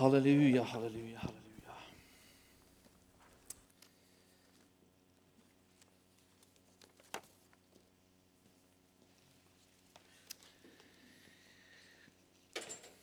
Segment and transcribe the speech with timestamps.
[0.00, 1.74] Halleluja, halleluja, halleluja.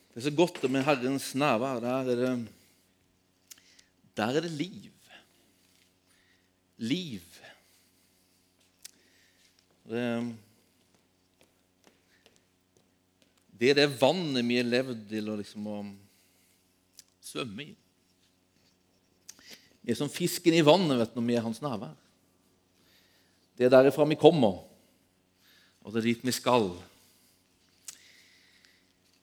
[0.09, 1.83] Det er så godt med Herrens nærvær.
[1.85, 2.31] Der er det,
[4.17, 4.89] der er det liv.
[6.77, 7.21] Liv.
[9.85, 10.09] Det,
[13.53, 15.77] det er det vannet vi har levd til liksom å
[17.27, 17.71] svømme i.
[19.83, 21.95] Vi er som fisken i vannet vet du, når vi er hans nærvær.
[23.57, 24.59] Det er derifra vi kommer,
[25.81, 26.69] og det er dit vi skal.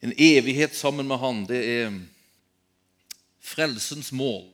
[0.05, 2.01] En evighet sammen med Han, det er
[3.45, 4.49] frelsens mål.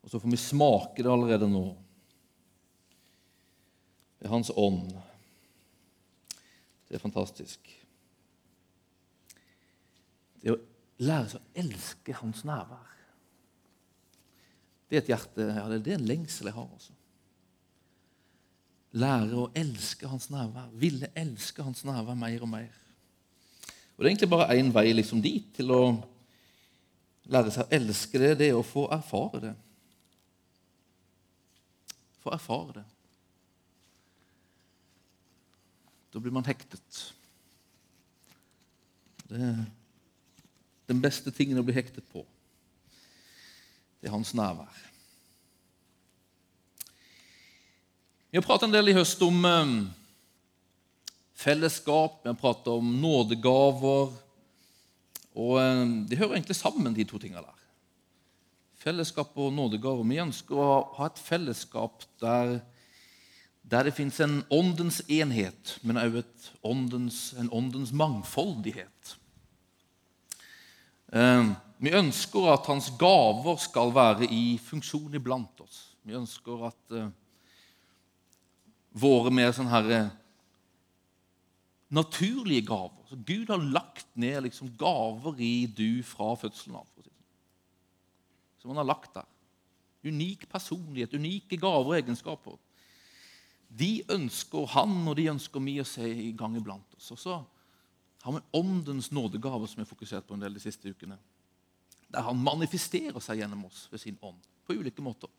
[0.00, 1.66] Og så får vi smake det allerede nå.
[4.18, 4.90] Det er Hans ånd.
[6.88, 7.68] Det er fantastisk.
[10.40, 10.58] Det å
[11.00, 12.88] lære seg å elske Hans nærvær
[14.90, 16.66] Det er et hjerte, ja, det er en lengsel jeg har.
[16.66, 16.96] også.
[18.98, 20.72] Lære å elske Hans nærvær.
[20.74, 22.72] Ville elske Hans nærvær mer og mer.
[23.94, 25.82] Og Det er egentlig bare én vei liksom dit, til å
[27.30, 29.54] lære seg å elske det, det er å få erfare det.
[32.24, 32.86] Få erfare det.
[36.10, 37.04] Da blir man hektet.
[39.30, 39.54] Det
[40.90, 42.24] den beste tingen å bli hektet på.
[44.00, 44.86] Det er hans nærvær.
[48.30, 49.76] Vi har pratet en del i høst om um,
[51.34, 54.12] fellesskap, vi har pratet om nådegaver.
[55.34, 57.56] Og um, De hører egentlig sammen, de to tingene der.
[58.80, 60.06] Fellesskap og nådegaver.
[60.08, 62.60] Vi ønsker å ha et fellesskap der,
[63.66, 69.19] der det fins en åndens enhet, men også en åndens mangfoldighet.
[71.10, 75.96] Um, vi ønsker at hans gaver skal være i funksjon iblant oss.
[76.06, 77.08] Vi ønsker at uh,
[78.94, 80.04] våre mer sånn herre
[81.90, 86.86] naturlige gaver Så Gud har lagt ned liksom gaver i du fra fødselen av.
[86.94, 87.06] Sånn.
[88.62, 89.26] Som han har lagt der.
[90.06, 92.54] Unik personlighet, unike gaver og egenskaper.
[93.66, 97.10] De ønsker han og de ønsker vi å se i gang iblant oss.
[97.10, 97.40] Og så
[98.22, 101.16] har med åndens nådegave, som vi har fokusert på en del de siste ukene.
[102.10, 105.30] Der han manifesterer seg gjennom oss ved sin ånd på ulike måter.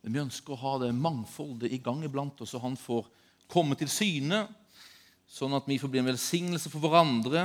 [0.00, 3.08] Men vi ønsker å ha det mangfoldet i gang iblant oss, så han får
[3.50, 4.46] komme til syne,
[5.30, 7.44] sånn at vi får bli en velsignelse for hverandre,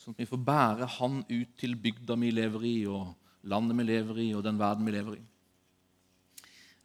[0.00, 3.12] sånn at vi får bære han ut til bygda vi lever i, og
[3.52, 5.22] landet vi lever i, og den verden vi lever i.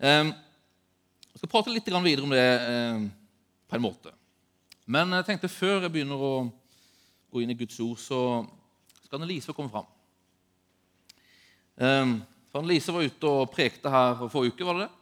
[0.03, 0.33] Ehm,
[1.31, 3.07] jeg skal prate litt videre om det ehm,
[3.69, 4.11] på en måte.
[4.85, 6.33] Men jeg tenkte før jeg begynner å
[7.33, 8.19] gå inn i Guds ord, så
[9.01, 9.87] skal Annelise komme fram.
[11.81, 12.19] Ehm,
[12.51, 14.93] for Annelise var ute og prekte her forrige uke, var det det?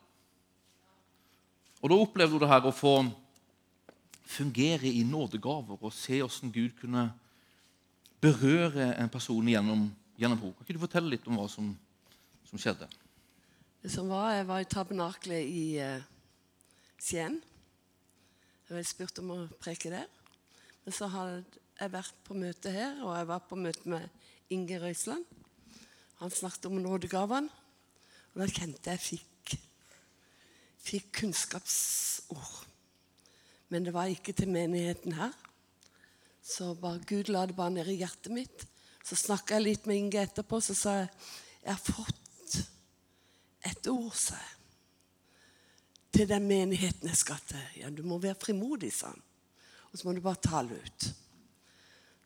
[1.83, 2.95] Og Da opplevde hun det her å få
[4.23, 7.11] fungere i nådegaver og se hvordan Gud kunne
[8.23, 10.55] berøre en person gjennom, gjennom henne.
[10.55, 11.73] Kan ikke du fortelle litt om hva som,
[12.47, 12.87] som skjedde?
[13.83, 15.99] Det som var, Jeg var i tabernakelet i uh,
[17.03, 17.41] Skien.
[18.73, 20.07] Jeg ble spurt om å preke der.
[20.81, 24.79] Men så hadde jeg vært på møte her, og jeg var på møte med Inge
[24.81, 25.27] Røisland.
[26.17, 27.51] Han snakket om nådegavene,
[28.33, 29.53] og da kjente jeg fikk,
[30.87, 32.65] fikk kunnskapsord.
[33.69, 35.37] Men det var ikke til menigheten her.
[36.41, 38.65] Så bare Gud la det bare ned i hjertet mitt.
[39.05, 41.13] Så snakka jeg litt med Inge etterpå, så sa jeg
[41.61, 42.57] jeg har fått
[43.69, 44.62] et ord, sa jeg.
[46.13, 47.61] Til den menigheten jeg skal til.
[47.81, 49.21] Ja, du må være frimodig, sa han.
[49.91, 51.07] Og så må du bare tale ut.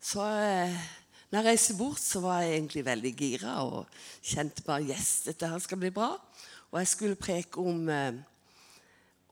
[0.00, 0.74] Så eh,
[1.30, 3.88] når jeg reiste bort, så var jeg egentlig veldig gira og
[4.20, 6.10] kjente bare yes, dette her skal bli bra.
[6.68, 8.20] Og jeg skulle preke om, eh,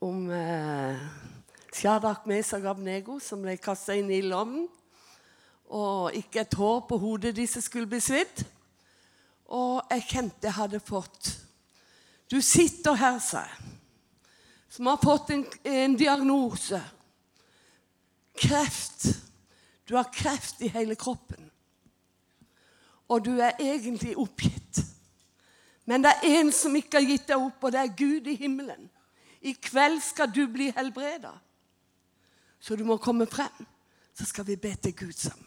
[0.01, 1.05] om eh,
[1.77, 4.65] Shadak Mesag Abnego, som ble kasta inn i lommen.
[5.69, 8.45] Og ikke et hår på hodet disse skulle bli svidd.
[9.53, 11.35] Og jeg kjente jeg hadde fått
[12.27, 13.76] Du sitter her, sa jeg,
[14.77, 16.79] som har fått en, en diagnose.
[18.37, 19.09] Kreft.
[19.89, 21.47] Du har kreft i hele kroppen
[23.07, 24.81] og du er egentlig oppgitt.
[25.87, 28.35] Men det er en som ikke har gitt deg opp, og det er Gud i
[28.35, 28.89] himmelen.
[29.41, 31.31] I kveld skal du bli helbreda.
[32.59, 33.67] Så du må komme frem.
[34.17, 35.45] Så skal vi be til Gud sammen.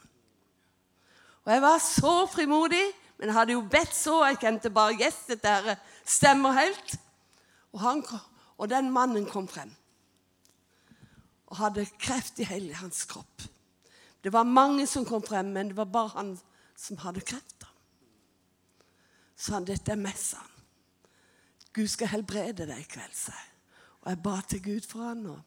[1.45, 2.85] Og Jeg var så frimodig,
[3.19, 4.23] men jeg hadde jo bedt så.
[4.25, 6.97] Jeg kjente bare yes, dette stemmer helt.
[7.73, 8.05] Og, han,
[8.61, 9.73] og den mannen kom frem
[11.51, 13.43] og hadde kreft i hele hans kropp.
[14.23, 16.35] Det var mange som kom frem, men det var bare han
[16.79, 17.65] som hadde kreft.
[19.35, 20.39] Så han dette er messa.
[21.73, 23.49] Gud skal helbrede deg i kveld, sa jeg.
[24.01, 25.25] Og jeg ba til Gud for han.
[25.33, 25.41] Og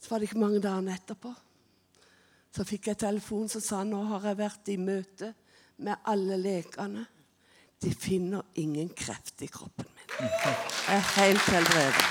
[0.00, 1.32] så var det ikke mange dager etterpå.
[2.54, 5.32] Så fikk jeg telefon som sa nå har jeg vært i møte
[5.82, 7.04] med alle lekene.
[7.82, 12.04] De finner ingen kreft i kroppen er helt helbredet.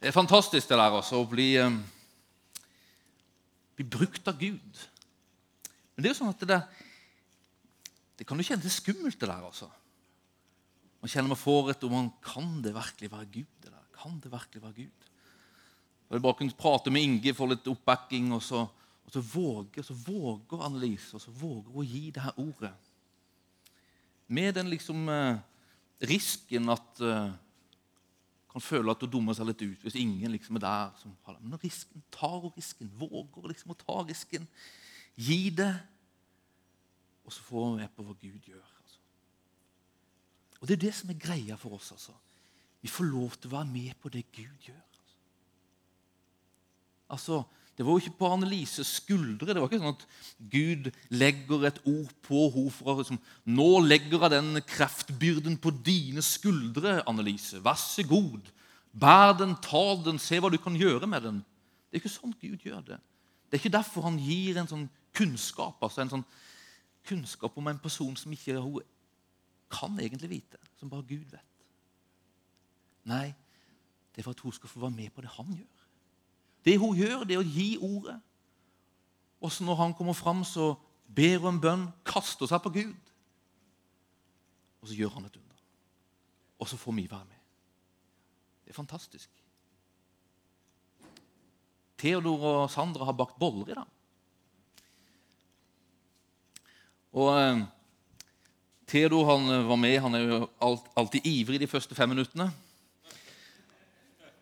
[0.00, 1.78] Det er fantastisk det der også, å bli, eh,
[3.76, 4.84] bli brukt av Gud.
[5.94, 6.60] Men det er jo sånn at det,
[8.16, 9.42] det kan jo kjennes skummelt, det der.
[9.42, 9.68] altså.
[11.00, 13.52] Man kjenner man får et om man Kan det virkelig være Gud?
[13.62, 13.84] det der?
[14.00, 15.10] Kan det virkelig være Gud?
[16.08, 18.68] Og jeg bare kunne prate med Inge, få litt oppbacking, og så,
[19.06, 22.72] og så våger så våger Annelise og så våger å gi det her ordet.
[24.26, 25.38] Med den liksom eh,
[26.10, 27.34] risken at eh,
[28.56, 30.94] kan føle at hun dummer seg litt ut hvis ingen liksom er der.
[30.98, 31.44] som har det.
[31.44, 34.48] Men risken, tar hun risken, våger liksom å ta risken,
[35.14, 35.74] gi det,
[37.26, 38.64] og så får hun med på hva Gud gjør.
[38.80, 38.98] Altså.
[40.60, 41.92] Og Det er det som er greia for oss.
[41.92, 42.14] altså.
[42.80, 44.82] Vi får lov til å være med på det Gud gjør.
[44.88, 45.16] Altså.
[47.08, 47.42] altså
[47.76, 49.52] det var jo ikke på Annelises skuldre.
[49.52, 50.04] Det var ikke sånn at
[50.52, 53.18] Gud legger et ord på henne for liksom,
[53.52, 57.60] Nå legger jeg den kreftbyrden på dine skuldre, Annelise.
[57.64, 58.48] Vær så god.
[58.96, 61.42] Bær den, ta den, se hva du kan gjøre med den.
[61.90, 63.00] Det er ikke sånn Gud gjør det.
[63.46, 66.26] Det er ikke derfor han gir en sånn kunnskap altså en sånn
[67.06, 68.80] kunnskap om en person som ikke hun
[69.72, 71.64] kan egentlig vite, som bare Gud vet.
[73.06, 73.28] Nei,
[74.12, 75.75] det er for at hun skal få være med på det han gjør.
[76.66, 78.16] Det hun gjør, det er å gi ordet.
[79.38, 80.72] Og så når han kommer fram, så
[81.06, 83.12] ber hun en bønn, kaster seg på Gud.
[84.82, 85.60] Og så gjør han et under.
[86.58, 87.42] Og så får vi være med.
[88.64, 89.30] Det er fantastisk.
[91.96, 93.92] Theodor og Sandra har bakt boller i dag.
[97.16, 97.62] Og eh,
[98.90, 100.00] Theodor han var med.
[100.02, 100.40] Han er jo
[100.98, 102.50] alltid ivrig de første fem minuttene.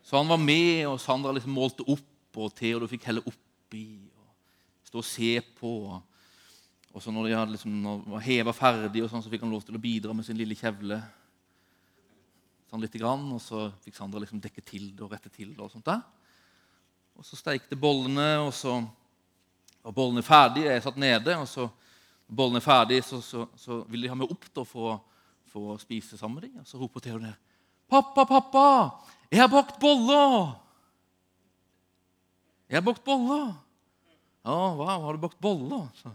[0.05, 3.85] Så han var med, og Sandra liksom målte opp og Theodor fikk helle oppi
[4.19, 5.75] og stå og se på.
[6.95, 7.79] Og så når de hadde liksom,
[8.13, 10.57] var heva ferdig, og sånn, så fikk han lov til å bidra med sin lille
[10.59, 11.01] kjevle.
[12.71, 15.61] Sånn lite grann, Og så fikk Sandra liksom dekke til det og rette til det.
[15.63, 16.03] Og sånt der.
[17.15, 18.81] Og så steikte bollene, og så
[19.85, 20.73] var bollene ferdige.
[20.73, 21.69] Jeg satt nede, og så
[22.25, 25.03] når bollene er ferdige, så, så, så ville de ha meg opp da, for,
[25.53, 26.63] for, å spise sammen med dem.
[26.63, 27.35] Og så roper Theo ned.
[27.85, 28.69] 'Pappa, pappa,
[29.31, 30.64] jeg har bakt boller!'
[32.69, 33.55] 'Jeg har bakt boller.'
[34.45, 36.15] 'Ja, hva, har du bakt boller?' Så,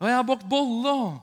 [0.00, 1.22] 'Ja, jeg har bakt boller.'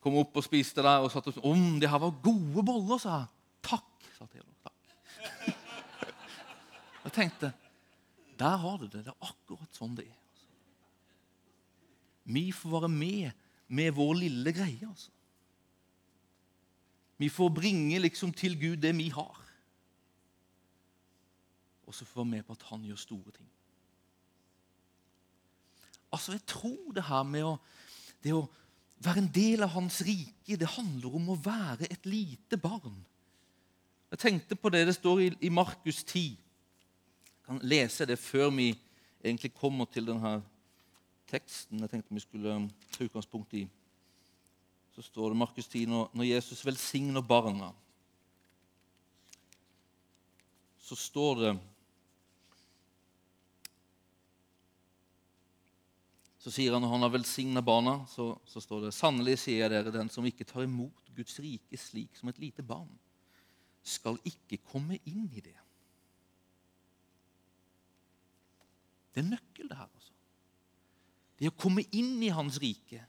[0.00, 3.18] Kom opp og spiste der og satt og om det her var gode boller, sa
[3.18, 3.26] jeg.
[3.62, 4.54] 'Takk', sa Theodor.
[4.62, 4.74] Takk.
[7.04, 7.52] Jeg tenkte
[8.38, 9.04] der har du det.
[9.04, 10.14] Det er akkurat sånn det er.
[10.14, 10.46] Altså.
[12.24, 13.30] Vi får være med
[13.68, 14.86] med vår lille greie.
[14.86, 15.10] altså.
[17.18, 19.47] Vi får bringe liksom til Gud det vi har
[21.88, 23.48] og så få være med på at han gjør store ting.
[26.12, 27.54] Altså, Jeg tror det her med å,
[28.24, 28.46] det å
[29.04, 33.00] være en del av hans rike, det handler om å være et lite barn.
[34.10, 36.36] Jeg tenkte på det det står i, i Markus 10.
[36.36, 38.70] Jeg kan lese det før vi
[39.24, 40.38] egentlig kommer til denne
[41.28, 43.66] teksten jeg tenkte vi skulle um, ta utgangspunkt i.
[44.96, 47.70] Så står det Markus 10 når, Jesus velsigner barna.
[50.80, 51.52] Så står det
[56.48, 59.72] Så sier han når han har velsigna barna, så, så, står det sannelig sier jeg
[59.74, 62.88] dere, den som ikke tar imot Guds rike slik som et lite barn,
[63.84, 65.58] skal ikke komme inn i det.
[69.12, 69.90] Det er nøkkel, det her.
[69.92, 70.16] altså.
[71.36, 73.02] Det å komme inn i Hans rike,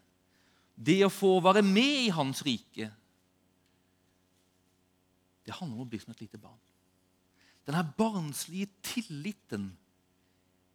[0.75, 2.91] det å få være med i Hans rike,
[5.48, 6.60] det handler om å bli som et lite barn.
[7.63, 9.72] Denne barnslige tilliten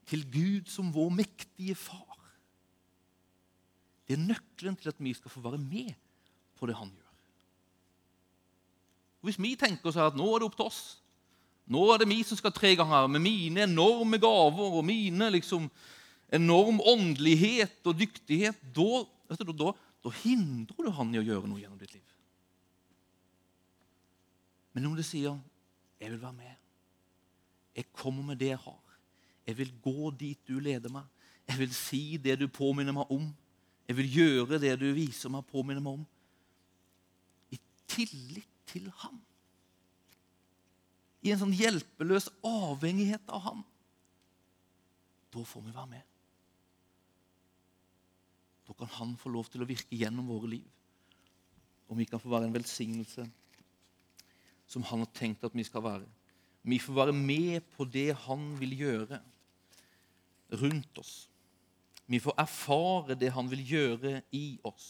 [0.08, 2.13] til Gud som vår mektige far.
[4.04, 5.94] Det er nøkkelen til at vi skal få være med
[6.58, 7.00] på det han gjør.
[9.24, 10.82] Hvis vi tenker oss at nå er det opp til oss,
[11.72, 15.70] nå er det vi som skal tre ganger med mine enorme gaver og mine liksom
[16.34, 19.04] enorm åndelighet og dyktighet, da,
[19.40, 19.72] du, da,
[20.04, 22.04] da hindrer du han i å gjøre noe gjennom ditt liv.
[24.74, 25.38] Men om du sier
[26.00, 26.58] 'Jeg vil være med',
[27.76, 28.98] 'Jeg kommer med det jeg har',
[29.46, 31.08] 'Jeg vil gå dit du leder meg',
[31.48, 33.34] 'Jeg vil si det du påminner meg om',
[33.84, 36.04] jeg vil gjøre det du viser meg, påminner meg om.
[37.52, 37.60] I
[37.90, 39.20] tillit til ham.
[41.24, 43.62] i en sånn hjelpeløs avhengighet av ham.
[45.32, 46.02] da får vi være med.
[48.66, 50.68] Da kan Han få lov til å virke gjennom våre liv.
[51.88, 53.24] Og vi kan få være en velsignelse
[54.66, 56.06] som Han har tenkt at vi skal være.
[56.62, 59.20] Vi får være med på det Han vil gjøre
[60.52, 61.28] rundt oss.
[62.06, 64.88] Vi får erfare det Han vil gjøre i oss.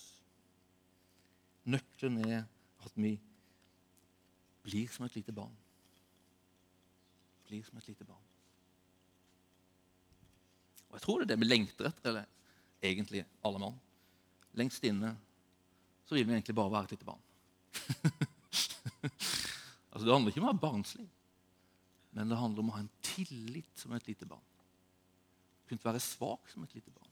[1.64, 2.42] Nøkkelen er
[2.84, 3.14] at vi
[4.64, 5.54] blir som et lite barn.
[7.48, 8.20] Blir som et lite barn.
[10.88, 12.26] Og Jeg tror det er det vi lengter etter, eller
[12.84, 13.78] egentlig alle mann.
[14.54, 15.14] Lengst inne
[16.04, 17.22] så vil vi egentlig bare være et lite barn.
[19.90, 21.06] altså Det handler ikke om å være barnslig,
[22.14, 24.44] men det handler om å ha en tillit som et lite barn.
[25.68, 27.10] Kunne være svak som et lite barn.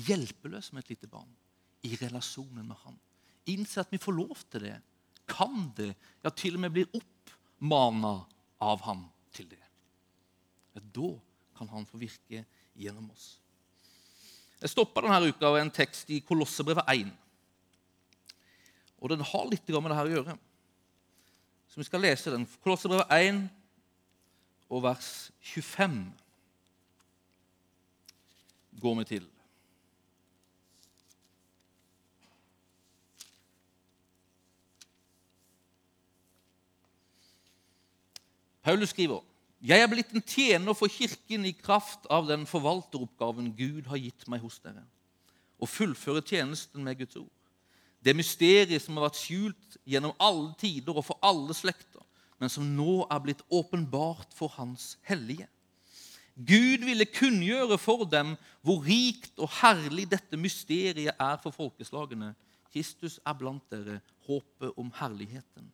[0.00, 1.30] Hjelpeløs som et lite barn.
[1.82, 2.98] I relasjonen med Han.
[3.50, 4.76] Innse at vi får lov til det.
[5.30, 5.94] Kan det.
[6.24, 8.14] Ja, til og med blir oppmana
[8.60, 9.62] av Han til det.
[10.76, 11.10] Ja, da
[11.58, 12.44] kan Han få virke
[12.76, 13.38] gjennom oss.
[14.60, 17.10] Jeg stoppa denne uka ved en tekst i Kolossebrevet 1.
[19.00, 20.36] Og den har litt med dette å gjøre.
[21.70, 22.44] Så vi skal lese den.
[22.60, 23.46] Kolossebrevet 1
[24.70, 26.02] og vers 25
[28.80, 29.28] går vi til.
[38.62, 39.24] Paulus skriver
[39.60, 44.24] jeg er blitt en tjener for Kirken i kraft av den forvalteroppgaven Gud har gitt
[44.32, 44.86] meg hos dere,
[45.60, 47.28] å fullføre tjenesten med Guds ord.
[48.00, 52.00] Det mysteriet som har vært skjult gjennom alle tider og for alle slekter,
[52.40, 55.44] men som nå er blitt åpenbart for Hans hellige.
[56.36, 62.32] Gud ville kunngjøre for dem hvor rikt og herlig dette mysteriet er for folkeslagene.
[62.70, 65.68] Kristus er blant dere, håpet om herligheten.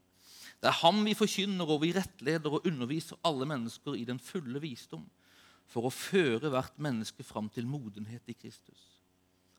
[0.57, 4.63] Det er ham vi forkynner og vi rettleder og underviser alle mennesker i den fulle
[4.63, 5.05] visdom,
[5.69, 8.81] for å føre hvert menneske fram til modenhet i Kristus.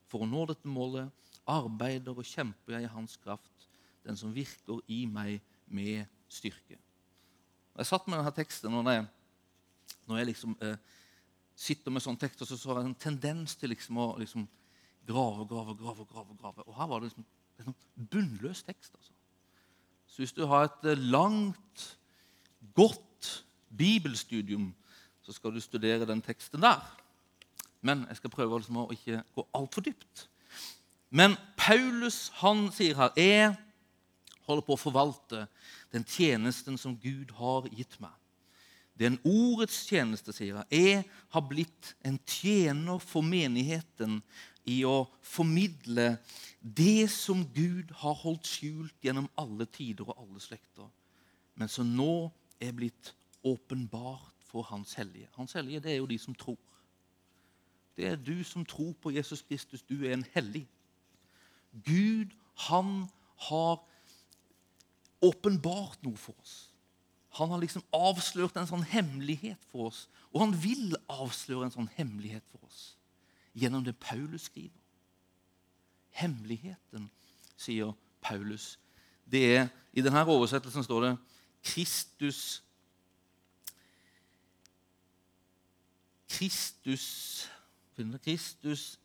[0.07, 1.11] For å nå dette målet
[1.47, 3.67] arbeider og kjemper jeg i hans kraft,
[4.07, 6.79] den som virker i meg med styrke.
[7.77, 9.07] Jeg satt med denne teksten, og når jeg,
[10.07, 10.77] når jeg liksom, eh,
[11.57, 14.47] sitter med sånn tekst, og så, så har jeg en tendens til liksom å liksom,
[15.07, 16.65] grave og grave, grave, grave, grave.
[16.67, 17.25] Og her var det liksom
[17.57, 18.93] en sånn bunnløs tekst.
[18.93, 19.13] altså.
[20.07, 21.85] Så hvis du har et eh, langt,
[22.75, 23.43] godt
[23.77, 24.71] bibelstudium,
[25.21, 26.81] så skal du studere den teksten der.
[27.81, 30.27] Men jeg skal prøve liksom å ikke gå altfor dypt.
[31.09, 33.53] Men Paulus han sier her jeg
[34.47, 35.45] holder på å forvalte
[35.93, 38.13] den tjenesten som Gud har gitt meg.
[38.97, 40.65] Det er en ordets tjeneste, sier jeg.
[40.71, 41.03] Jeg
[41.35, 44.21] har blitt en tjener for menigheten
[44.67, 46.17] i å formidle
[46.61, 50.89] det som Gud har holdt skjult gjennom alle tider og alle slekter,
[51.55, 52.27] men som nå
[52.59, 53.13] er blitt
[53.45, 55.29] åpenbart for Hans hellige.
[55.37, 56.57] Hans hellige det er jo de som tror.
[57.97, 59.81] Det er du som tror på Jesus Kristus.
[59.81, 60.67] Du er en hellig.
[61.85, 62.33] Gud,
[62.67, 63.07] han
[63.49, 63.79] har
[65.21, 66.66] åpenbart noe for oss.
[67.37, 71.89] Han har liksom avslørt en sånn hemmelighet for oss, og han vil avsløre en sånn
[71.97, 72.95] hemmelighet for oss
[73.57, 74.77] gjennom det Paulus skriver
[76.17, 77.09] hemmeligheten,
[77.57, 78.79] sier Paulus.
[79.25, 81.11] Det er, I denne oversettelsen står det
[81.67, 82.63] Kristus
[86.27, 87.05] Kristus
[87.97, 88.99] Kristus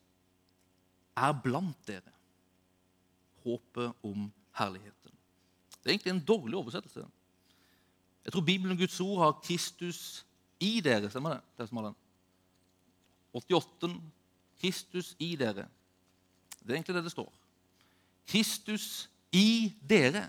[1.17, 2.13] er blant dere.
[3.43, 4.27] Håpet om
[4.59, 5.15] herligheten.
[5.81, 7.07] Det er egentlig en dårlig oversettelse.
[8.25, 10.27] Jeg tror Bibelen og Guds ord har Kristus
[10.61, 11.11] i dere.
[11.11, 11.41] Stemmer det?
[11.59, 11.97] det som har den.
[13.33, 14.01] 88.
[14.61, 15.67] Kristus i dere.
[16.63, 17.33] Det er egentlig det det står.
[18.27, 20.29] Kristus i dere,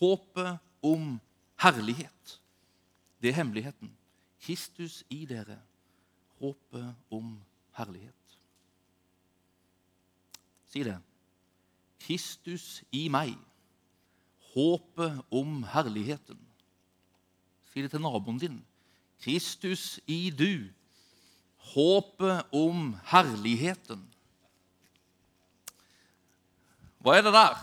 [0.00, 1.18] håpet om
[1.60, 2.40] herlighet.
[3.22, 3.90] Det er hemmeligheten.
[4.40, 5.58] Kristus i dere,
[6.40, 7.34] håpet om
[7.76, 8.14] herlighet.
[10.68, 10.98] Si det.
[12.00, 13.34] Kristus i meg,
[14.54, 16.47] håpet om herligheten.
[17.84, 18.58] Si til naboen din.
[19.22, 20.68] Kristus i du,
[21.74, 24.02] håpet om herligheten.
[26.98, 27.58] Hva er det der?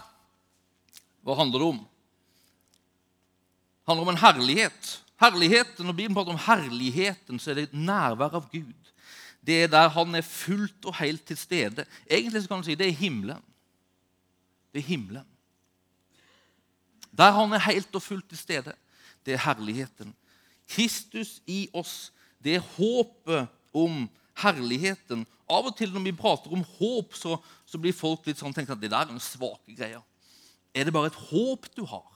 [1.25, 1.81] Hva handler det om?
[3.85, 4.91] Det handler om en herlighet.
[5.19, 8.91] Herligheten, Når Bibelen prater om herligheten, så er det nærvær av Gud.
[9.45, 11.85] Det er der han er fullt og helt til stede.
[12.09, 13.43] Egentlig så kan du si det er himmelen.
[14.73, 15.27] Det er himmelen.
[17.15, 18.73] Der han er helt og fullt til stede,
[19.25, 20.13] det er herligheten.
[20.69, 22.11] Kristus i oss,
[22.43, 24.05] det er håpet om
[24.41, 25.25] herligheten.
[25.49, 28.73] Av og til når vi prater om håp, så, så blir folk litt sånn tenkt
[28.73, 30.03] at det der er en svake greier.
[30.75, 32.07] Er det bare et håp du har?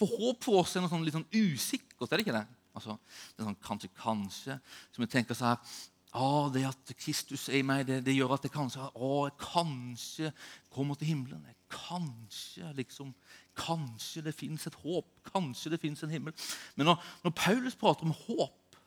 [0.00, 2.08] For håp for oss er noe sånn litt sånn usikkert.
[2.10, 2.46] er det ikke det?
[2.74, 2.96] Altså,
[3.34, 4.56] det er sånn kanskje, kanskje,
[4.90, 5.74] som vi tenker så her
[6.18, 9.36] ah, Det at Kristus er i meg, det, det gjør at jeg kanskje ah, jeg
[9.42, 10.32] kanskje
[10.74, 11.44] kommer til himmelen.
[11.70, 13.12] Kanskje liksom,
[13.58, 15.06] kanskje det fins et håp.
[15.32, 16.34] Kanskje det fins en himmel.
[16.76, 18.78] Men når, når, Paulus prater om håp,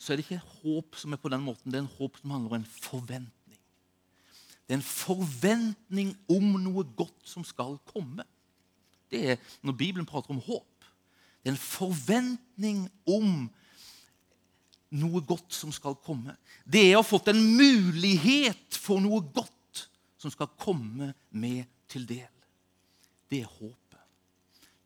[0.00, 1.72] så er det ikke håp som er på den måten.
[1.72, 3.60] Det er en håp som handler om en forventning.
[4.64, 8.24] Det er en forventning om noe godt som skal komme.
[9.10, 10.86] Det er når Bibelen prater om håp.
[11.42, 13.48] Det er en forventning om
[15.00, 16.34] noe godt som skal komme.
[16.64, 19.84] Det er å ha fått en mulighet for noe godt
[20.20, 22.30] som skal komme med til del.
[23.30, 23.79] Det er håpet.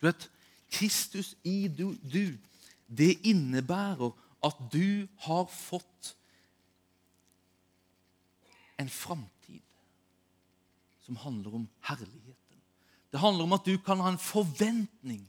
[0.05, 0.31] Du vet,
[0.69, 2.37] Kristus i du, du
[2.93, 4.11] det innebærer
[4.45, 6.11] at du har fått
[8.77, 9.65] en framtid
[11.07, 12.61] som handler om herligheten.
[13.13, 15.25] Det handler om at du kan ha en forventning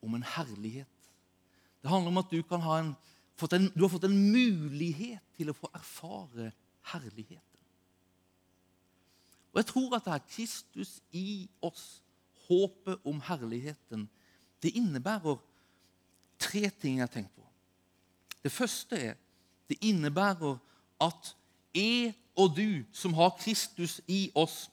[0.00, 1.12] om en herlighet.
[1.82, 2.94] Det handler om at du, ha en,
[3.52, 6.54] en, du har fått en mulighet til å få erfare
[6.94, 7.64] herligheten.
[9.52, 12.00] Og Jeg tror at det er Kristus i oss,
[12.50, 14.08] håpet om herligheten,
[14.60, 15.38] det innebærer
[16.40, 17.46] tre ting jeg har tenkt på.
[18.42, 19.18] Det første er
[19.70, 20.58] det innebærer
[21.00, 21.34] at
[21.76, 24.68] jeg og du som har Kristus i oss,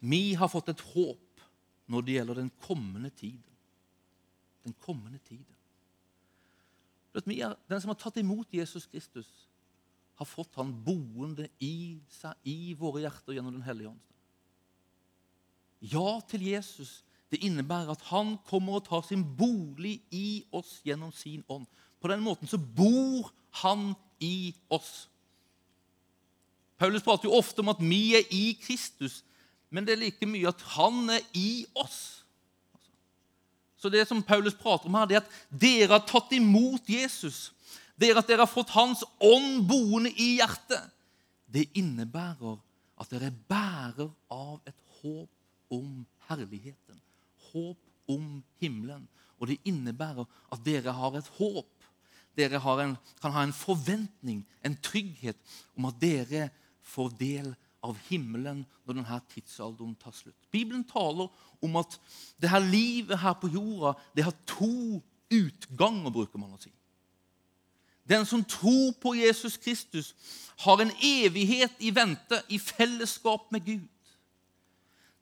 [0.00, 1.44] vi har fått et håp
[1.88, 3.42] når det gjelder den kommende tiden.
[4.64, 5.44] Den kommende tiden.
[7.14, 9.28] Den som har tatt imot Jesus Kristus,
[10.14, 14.13] har fått han boende i seg, i våre hjerter gjennom Den hellige ånd.
[15.92, 21.10] Ja til Jesus det innebærer at han kommer og tar sin bolig i oss gjennom
[21.12, 21.66] sin ånd.
[22.00, 25.08] På den måten så bor han i oss.
[26.78, 29.24] Paulus prater jo ofte om at vi er i Kristus
[29.74, 32.22] men det er like mye at han er i oss.
[33.74, 37.50] Så det som Paulus prater om her, det er at dere har tatt imot Jesus.
[37.98, 40.92] Dere at dere har fått Hans ånd boende i hjertet.
[41.50, 42.54] Det innebærer
[43.02, 45.30] at dere er bærer av et håp
[45.70, 47.00] om herligheten.
[47.52, 49.08] Håp om himmelen.
[49.38, 51.70] Og det innebærer at dere har et håp.
[52.34, 55.38] Dere en, kan ha en forventning, en trygghet,
[55.76, 56.48] om at dere
[56.82, 57.52] får del
[57.84, 60.48] av himmelen når denne tidsalderen tar slutt.
[60.50, 61.28] Bibelen taler
[61.62, 61.98] om at
[62.40, 65.00] det her livet her på jorda det har to
[65.30, 66.72] utganger, bruker man å si.
[68.04, 70.12] Den som tror på Jesus Kristus,
[70.60, 73.88] har en evighet i vente i fellesskap med Gud.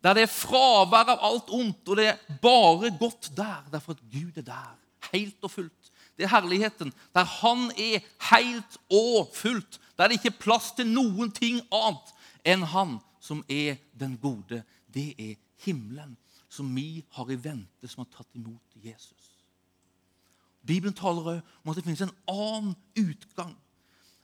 [0.02, 3.62] Der det er fravær av alt ondt, og det er bare godt der.
[3.72, 4.74] Derfor at Gud er der,
[5.12, 5.92] helt og fullt.
[6.16, 6.92] Det er herligheten.
[7.14, 9.80] Der Han er helt og fullt.
[9.98, 12.12] Der det ikke er plass til noen ting annet
[12.44, 14.62] enn Han som er den gode.
[14.94, 15.34] Det er
[15.64, 16.16] himmelen,
[16.48, 19.30] som vi har i vente, som har tatt imot Jesus.
[20.66, 23.54] Bibelen taler om at det finnes en annen utgang.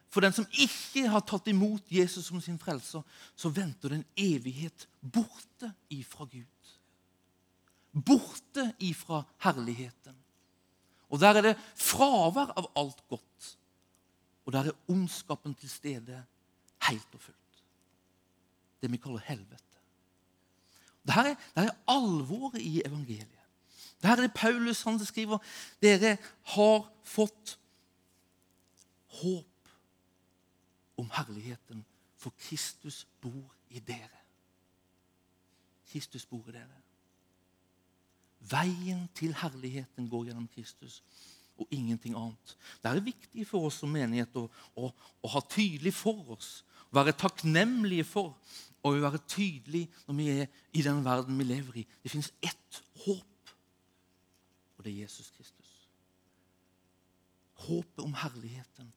[0.08, 3.04] For den som ikke har tatt imot Jesus som sin frelser,
[3.36, 6.72] så venter det en evighet borte ifra Gud.
[7.92, 10.16] Borte ifra herligheten.
[11.08, 13.52] Og der er det fravær av alt godt.
[14.46, 16.22] Og der er ondskapen til stede
[16.88, 17.48] helt og fullt
[18.80, 19.64] det vi kaller helvete.
[21.08, 23.46] Dette er, der er alvoret i evangeliet.
[23.98, 25.38] Dette er det Paulus han skriver.
[25.82, 26.16] Dere
[26.54, 27.56] har fått
[29.18, 29.47] håp
[30.98, 31.84] om herligheten,
[32.18, 34.22] for Kristus bor i dere.
[35.88, 36.82] Kristus bor i dere.
[38.50, 41.02] Veien til herligheten går gjennom Kristus
[41.58, 42.54] og ingenting annet.
[42.82, 44.46] Det er viktig for oss som menighet å,
[44.78, 44.90] å,
[45.22, 46.62] å ha tydelig for oss,
[46.94, 48.36] være takknemlige for
[48.86, 51.86] og være tydelige når vi er i den verden vi lever i.
[52.02, 53.52] Det fins ett håp,
[54.76, 55.74] og det er Jesus Kristus.
[57.66, 58.92] Håpet om herligheten,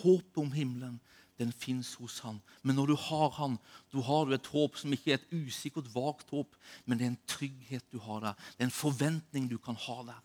[0.00, 1.00] håpet om himmelen,
[1.38, 2.40] den fins hos han.
[2.62, 3.56] Men når du har han,
[3.92, 7.14] du har du et håp som ikke er et usikkert, vagt håp, men det er
[7.14, 8.38] en trygghet du har der.
[8.54, 10.20] Det er en forventning du kan ha der.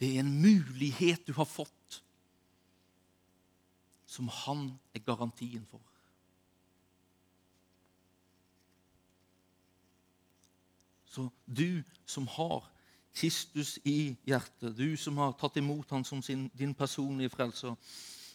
[0.00, 2.02] Det er en mulighet du har fått,
[4.06, 5.82] som han er garantien for.
[11.10, 12.66] Så du som har
[13.14, 17.74] Kristus i hjertet, du som har tatt imot han som sin, din personlige frelser,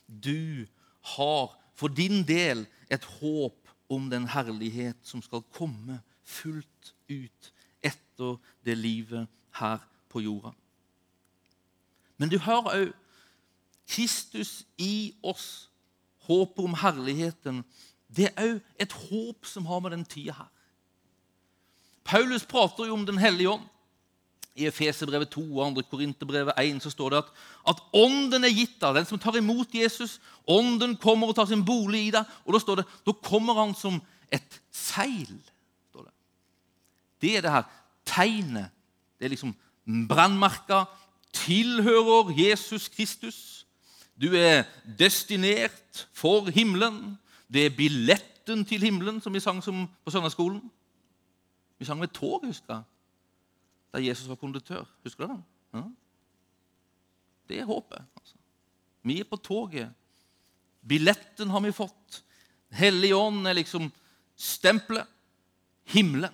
[0.07, 0.67] du
[1.15, 7.51] har for din del et håp om den herlighet som skal komme fullt ut
[7.85, 9.27] etter det livet
[9.59, 10.53] her på jorda.
[12.17, 12.93] Men du har òg
[13.85, 15.69] Kristus i oss,
[16.25, 17.61] håpet om herligheten.
[18.09, 20.51] Det er òg et håp som har med den tida her.
[22.05, 23.65] Paulus prater jo om Den hellige ånd.
[24.55, 25.81] I Efeserbrevet 2 og 2.
[25.91, 27.31] Korinterbrevet 1 så står det at,
[27.67, 30.19] at ånden er gitt av den som tar imot Jesus.
[30.47, 32.23] Ånden kommer og tar sin bolig i deg.
[32.45, 33.99] Og da står det da kommer han som
[34.31, 35.35] et seil.
[35.91, 36.07] Det
[37.21, 37.67] Det er det her
[38.05, 38.71] tegnet.
[39.19, 39.55] Det er liksom
[40.07, 40.85] brannmerka.
[41.33, 43.65] Tilhører Jesus Kristus.
[44.15, 44.63] Du er
[44.99, 47.17] destinert for himmelen.
[47.51, 50.61] Det er billetten til himmelen, som vi sang som på søndagsskolen.
[51.79, 52.83] Vi sang med tog, husker jeg,
[53.95, 54.83] da Jesus var konduktør.
[55.05, 55.37] Husker det?
[55.75, 55.83] Ja.
[57.47, 58.03] Det er håpet.
[58.19, 58.39] Altså.
[59.05, 59.93] Vi er på toget.
[60.85, 62.21] Billetten har vi fått.
[62.75, 63.87] Hellig ånd er liksom
[64.35, 65.07] stempelet.
[65.93, 66.33] Himmelen.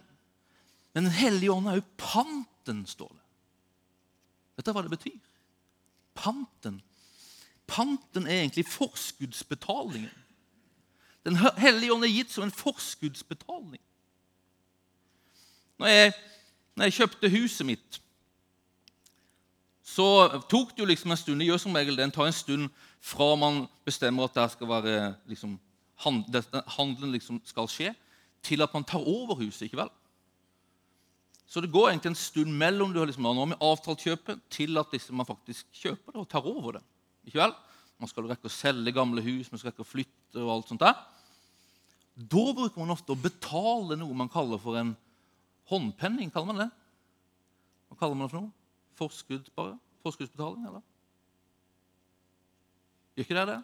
[0.94, 3.26] Men Den hellige ånd er jo panten, står det.
[4.58, 5.20] Vet du hva det betyr?
[6.18, 6.82] Panten.
[7.68, 10.18] Panten er egentlig forskuddsbetalingen.
[11.28, 13.82] Den hellige ånd er gitt som en forskuddsbetaling.
[15.80, 16.14] Når jeg,
[16.76, 18.00] når jeg kjøpte huset mitt,
[19.92, 20.06] så
[20.50, 22.70] tok det jo liksom en stund Det gjør som regel den tar en stund
[23.04, 24.94] fra man bestemmer at det skal være
[25.28, 25.58] liksom,
[25.98, 27.92] handelen liksom skal skje,
[28.46, 29.66] til at man tar over huset.
[29.68, 29.90] ikke vel?
[31.52, 34.78] Så det går egentlig en stund mellom du har liksom, nå med avtalt kjøpet, til
[34.80, 36.84] at liksom, man faktisk kjøper det og tar over det.
[37.28, 37.56] Ikke vel?
[38.00, 40.82] Man skal rekke å selge gamle hus, man skal rekke å flytte og alt sånt
[40.82, 40.96] der.
[42.16, 44.96] Da bruker man ofte å betale noe man kaller for en
[45.72, 46.32] håndpenning.
[46.32, 46.70] kaller man det?
[47.90, 48.52] Hva kaller man det for noe?
[49.00, 49.78] Forskudd, bare?
[50.06, 50.84] Forskuddsbetaling, eller?
[53.16, 53.62] Gjør ikke det det?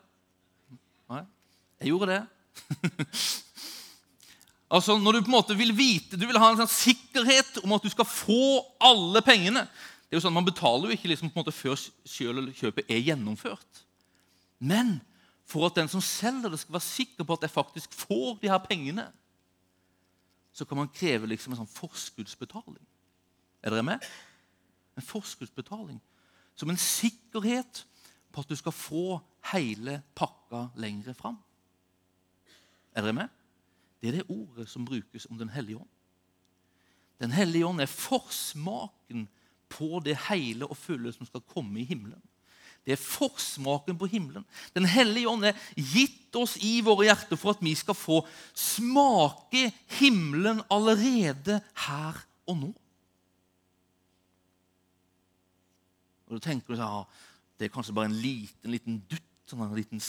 [1.11, 1.23] Nei?
[1.81, 2.21] Jeg gjorde det.
[4.75, 7.75] altså, Når du på en måte vil vite, du vil ha en sånn sikkerhet om
[7.77, 8.41] at du skal få
[8.83, 9.67] alle pengene
[10.07, 11.75] det er jo sånn, Man betaler jo ikke liksom på en måte før
[12.07, 13.81] kjøpet er gjennomført.
[14.57, 14.97] Men
[15.47, 18.51] for at den som selger det, skal være sikker på at jeg faktisk får de
[18.51, 19.09] her pengene,
[20.57, 22.85] så kan man kreve liksom en sånn forskuddsbetaling.
[23.61, 24.05] Er dere med?
[24.97, 25.99] En forskuddsbetaling.
[26.57, 27.83] Som en sikkerhet
[28.33, 29.19] på at du skal få
[29.51, 31.37] hele pakka lengre fram.
[32.97, 33.35] Er dere med?
[34.01, 35.93] Det er det ordet som brukes om Den hellige ånd.
[37.21, 39.27] Den hellige ånd er forsmaken
[39.69, 42.21] på det hele og fulle som skal komme i himmelen.
[42.87, 44.45] Det er forsmaken på himmelen.
[44.71, 48.21] Den hellige ånd er gitt oss i våre hjerter for at vi skal få
[48.55, 49.65] smake
[49.97, 52.69] himmelen allerede her og nå.
[56.27, 57.03] Og du tenker du, ja,
[57.59, 59.23] Det er kanskje bare en liten, liten dutt.
[59.47, 60.01] Sånn en liten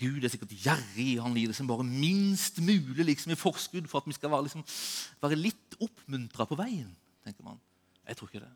[0.00, 1.16] Gud er sikkert gjerrig.
[1.22, 4.48] Han gir det som bare minst mulig liksom, i forskudd for at vi skal være,
[4.48, 4.64] liksom,
[5.22, 6.92] være litt oppmuntra på veien.
[7.24, 7.60] tenker man.
[8.04, 8.52] Jeg tror ikke det.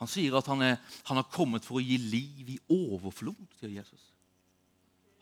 [0.00, 0.76] Han sier at han, er,
[1.08, 4.12] han har kommet for å gi liv i overflod, sier Jesus.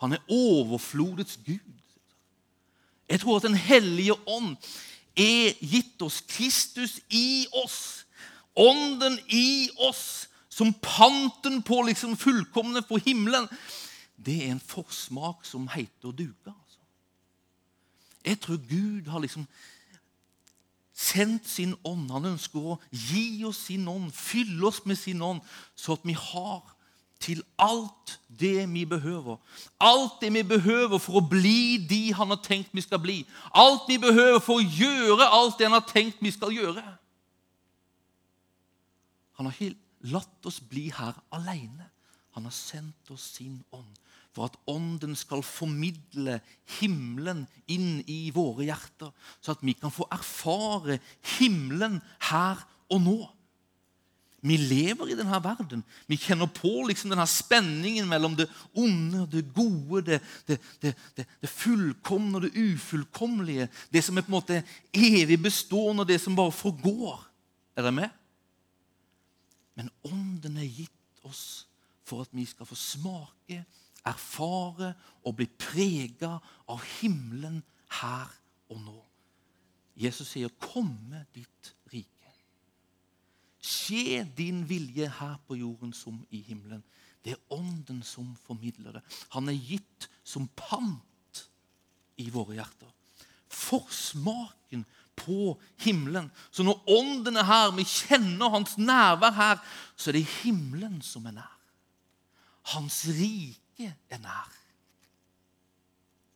[0.03, 1.61] Han er overflodets Gud.
[3.09, 4.57] Jeg tror at Den hellige ånd
[5.15, 6.21] er gitt oss.
[6.27, 8.05] Kristus i oss.
[8.59, 13.49] Ånden i oss som panten på liksom fullkomne på himmelen
[14.17, 16.53] det er en forsmak som heter duka.
[16.53, 16.81] Altså.
[18.25, 19.47] Jeg tror Gud har liksom
[20.95, 22.11] sendt sin ånd.
[22.15, 25.43] Han ønsker å gi oss sin ånd, fylle oss med sin ånd,
[25.75, 26.63] så at vi har
[27.25, 29.39] til alt det vi behøver.
[29.81, 33.23] Alt det vi behøver for å bli de han har tenkt vi skal bli.
[33.51, 36.85] Alt vi behøver for å gjøre alt det han har tenkt vi skal gjøre.
[39.41, 39.75] Han har
[40.15, 41.89] latt oss bli her alene.
[42.37, 44.04] Han har sendt oss sin ånd
[44.35, 46.41] for at Ånden skal formidle
[46.81, 50.99] himmelen inn i våre hjerter, så at vi kan få erfare
[51.37, 53.19] himmelen her og nå.
[54.45, 55.81] Vi lever i denne verden.
[56.11, 58.45] Vi kjenner på liksom denne spenningen mellom det
[58.77, 60.19] onde og det gode, det,
[60.51, 63.71] det, det, det, fullkomne og det ufullkommelige.
[63.89, 64.59] Det som er på en måte
[64.93, 67.23] evig bestående, og det som bare forgår.
[67.73, 68.21] Er dere med?
[69.81, 71.65] Men Ånden er gitt oss
[72.05, 73.63] for at vi skal få smake
[74.05, 74.93] erfare
[75.25, 76.37] og bli prega
[76.71, 77.63] av himmelen
[78.01, 78.31] her
[78.73, 79.01] og nå.
[79.97, 82.35] Jesus sier, 'Komme ditt rike'.
[83.63, 86.83] Skje din vilje her på jorden som i himmelen.
[87.25, 89.03] Det er Ånden som formidler det.
[89.31, 91.49] Han er gitt som pant
[92.17, 92.91] i våre hjerter.
[93.49, 94.85] Forsmaken
[95.17, 96.31] på himmelen.
[96.51, 99.59] Så når Ånden er her, vi kjenner Hans nærvær her,
[99.97, 101.59] så er det himmelen som er nær.
[102.75, 104.51] Hans rike rike er nær.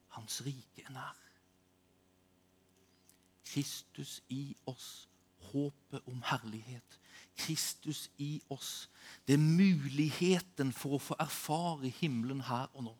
[0.08, 1.16] Hans rike er nær.
[3.48, 5.08] Kristus i oss,
[5.52, 6.98] håpet om herlighet.
[7.38, 8.88] Kristus i oss.
[9.26, 12.96] Det er muligheten for å få erfare himmelen her og nå.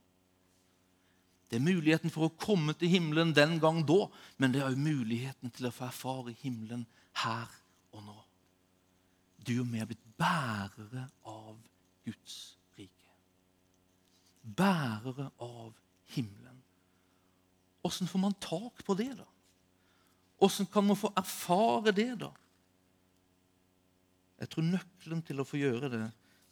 [1.51, 4.81] Det er muligheten for å komme til himmelen den gang da, men det er òg
[4.81, 6.85] muligheten til å få erfare himmelen
[7.25, 7.49] her
[7.93, 8.19] og nå.
[9.49, 11.57] du og vi er blitt bærere av
[12.05, 12.58] Guds.
[14.57, 15.75] Bærere av
[16.15, 16.63] himmelen.
[17.85, 19.27] Åssen får man tak på det, da?
[20.39, 22.31] Åssen kan man få erfare det, da?
[24.39, 26.05] Jeg tror nøkkelen til å få gjøre det,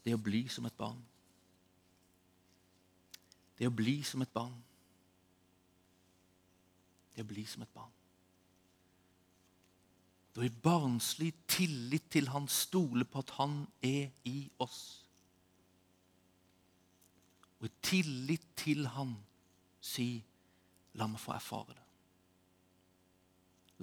[0.02, 0.98] det er å bli som et barn.
[3.56, 4.56] Det er å bli som et barn.
[7.14, 7.92] Det er å bli som et barn.
[10.36, 15.05] Da i barnslig tillit til Han stole på at Han er i oss.
[17.60, 19.14] Og i tillit til Han
[19.80, 20.10] si
[20.96, 21.82] La meg få erfare det.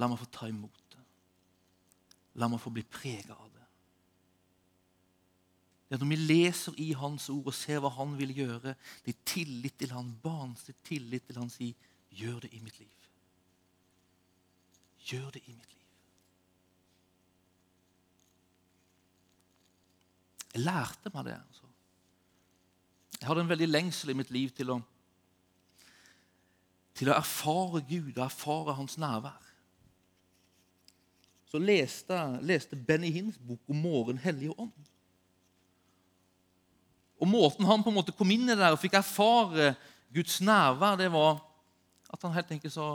[0.02, 1.02] La meg få ta imot det.
[2.42, 3.66] La meg få bli prega av det.
[5.88, 8.74] Det er Når vi leser i Hans ord og ser hva Han vil gjøre,
[9.06, 11.76] det er tillit til Han, barnslig tillit til Han, si,
[12.14, 13.08] 'Gjør det i mitt liv'.
[15.06, 15.86] Gjør det i mitt liv.
[20.54, 21.34] Jeg lærte meg det.
[21.48, 21.63] altså.
[23.24, 24.76] Jeg hadde en veldig lengsel i mitt liv til å,
[26.92, 29.46] til å erfare Gud og erfare Hans nærvær.
[31.48, 34.90] Så leste, leste Benny Hinns bok om morgen Hellige Ånd.
[37.24, 39.70] Og Måten han på en måte kom inn i det der og fikk erfare
[40.12, 41.40] Guds nærvær, det var
[42.12, 42.90] at han helt enkelt sa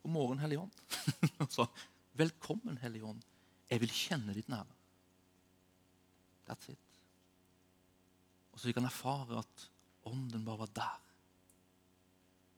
[0.00, 0.80] God morgen, Hellige Ånd.
[1.42, 1.68] Han sa
[2.16, 3.20] velkommen, Hellige Ånd.
[3.68, 4.80] Jeg vil kjenne ditt nærvær.
[6.48, 6.91] That's it.
[8.62, 9.70] Så vi kan erfare at
[10.06, 10.98] ånden bare var der.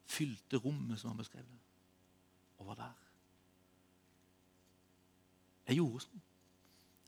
[0.05, 1.61] Fylte rommet, som han beskrev det,
[2.59, 2.99] og var der.
[5.65, 6.21] Jeg gjorde sånn.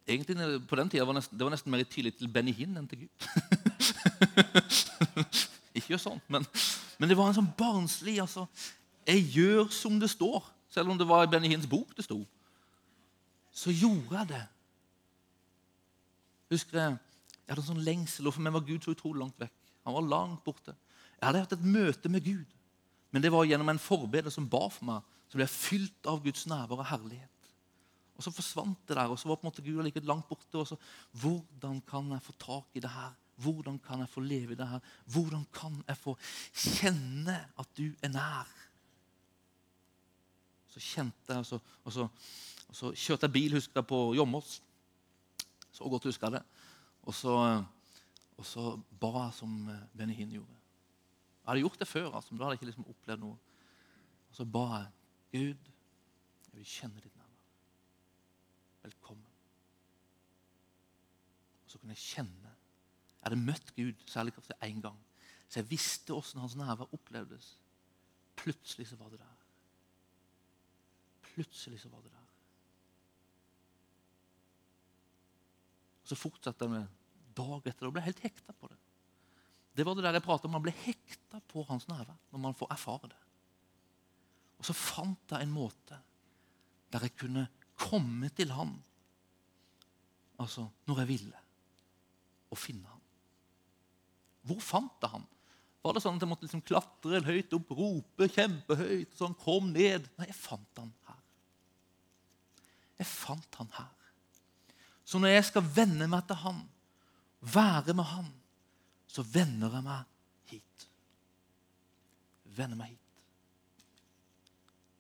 [0.08, 2.88] Egentlig På den tida var det var nesten mer i tillit til Benny Hinn enn
[2.88, 3.28] til Gud.
[5.76, 6.48] Ikke gjør sånn, men,
[6.96, 8.46] men, det var en sånn barnslig altså,
[9.04, 10.40] Jeg gjør som det står.
[10.72, 12.22] Selv om det var i Benny Hinns bok det sto.
[13.52, 14.46] Så gjorde jeg det.
[16.56, 16.96] Husker Jeg
[17.46, 19.54] jeg hadde en sånn lengsel, og for meg var Gud så utrolig langt vekk.
[19.86, 20.74] Han var langt borte.
[21.14, 22.56] Jeg hadde hatt et møte med Gud,
[23.14, 25.14] men det var gjennom en forbeder som ba for meg.
[25.30, 27.52] Så ble jeg fylt av Guds nærvær og herlighet.
[28.16, 30.58] Og så forsvant det der, og så var på en måte Gud like langt borte.
[30.58, 30.76] og så,
[31.22, 33.14] Hvordan kan jeg få tak i det her?
[33.36, 34.80] Hvordan kan jeg få leve i det her?
[35.12, 36.16] Hvordan kan jeg få
[36.54, 38.48] kjenne at du er nær?
[40.72, 42.08] Så kjente jeg, og så, og så,
[42.68, 44.62] og så kjørte jeg bil husker jeg, på Jommers.
[45.72, 46.42] Så godt husker jeg det.
[47.06, 47.32] Og så,
[48.36, 49.54] og så ba jeg som
[49.96, 50.56] Benny Hinn gjorde.
[51.46, 53.36] Jeg hadde gjort det før, altså, men da hadde jeg ikke liksom opplevd noe.
[54.30, 54.88] Og så ba jeg
[55.36, 55.68] Gud,
[56.48, 57.44] jeg vil kjenne ditt nærvær.
[58.88, 59.36] Velkommen.
[61.64, 64.98] Og så kunne jeg kjenne Jeg hadde møtt Gud særlig kraftig én gang,
[65.48, 67.56] så jeg visste åssen hans nærvær opplevdes.
[68.36, 69.46] Plutselig så var det der.
[71.22, 72.25] Plutselig så var det der.
[76.06, 76.88] Så fortsatte jeg med
[77.36, 77.88] dag etter.
[77.88, 78.78] Og ble helt hekta på det.
[79.76, 80.56] Det var det der jeg pratet om.
[80.56, 83.22] Man ble hekta på hans nærvær når man får erfare det.
[84.56, 85.98] Og så fant jeg en måte
[86.94, 87.44] der jeg kunne
[87.76, 88.72] komme til han
[90.40, 91.42] altså når jeg ville,
[92.52, 93.02] og finne han.
[94.46, 95.24] Hvor fant jeg han?
[95.82, 99.14] Var det sånn at jeg måtte liksom klatre høyt opp, rope kjempehøyt?
[99.16, 100.08] sånn, Kom ned.
[100.18, 101.20] Nei, jeg fant han her.
[103.00, 104.05] Jeg fant han her.
[105.06, 106.62] Så når jeg skal vende meg til han,
[107.54, 108.30] være med han,
[109.06, 110.86] så vender jeg meg hit.
[112.56, 113.20] Vender meg hit.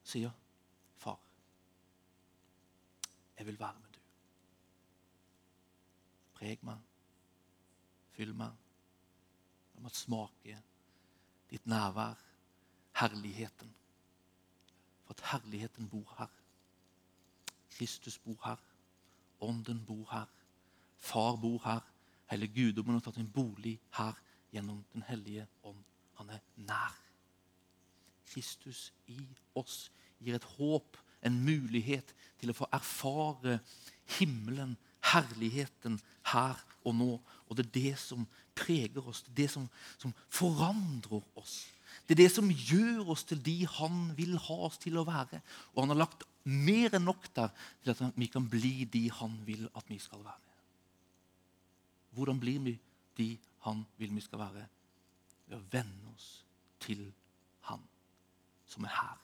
[0.06, 0.30] Sier
[1.02, 1.18] far.
[3.38, 3.98] Jeg vil være med du.
[6.38, 6.86] Preg meg.
[8.14, 8.54] Fyll meg.
[9.74, 10.60] Jeg må smake
[11.50, 12.22] ditt nærvær,
[13.02, 13.74] herligheten.
[15.04, 16.30] For at herligheten bor her.
[17.74, 18.62] Kristus bor her.
[19.40, 20.26] Ånden bor her.
[20.98, 21.84] Far bor her.
[22.30, 24.16] Hele guddommen har tatt en bolig her
[24.52, 25.82] gjennom Den hellige ånd.
[26.18, 26.94] Han er nær.
[28.26, 29.20] Kristus i
[29.54, 33.58] oss gir et håp, en mulighet til å få erfare
[34.18, 34.76] himmelen,
[35.12, 36.00] herligheten,
[36.32, 37.12] her og nå.
[37.46, 39.68] Og det er det som preger oss, det er det som,
[39.98, 41.66] som forandrer oss.
[42.06, 45.40] Det er det som gjør oss til de han vil ha oss til å være.
[45.74, 47.50] Og han har lagt mer enn nok der
[47.82, 50.54] til at vi kan bli de han vil at vi skal være.
[52.14, 52.76] Hvordan blir vi
[53.18, 53.28] de
[53.66, 54.66] han vil vi skal være?
[55.46, 56.28] Ved å venne oss
[56.82, 57.02] til
[57.66, 57.82] han
[58.70, 59.18] som er her.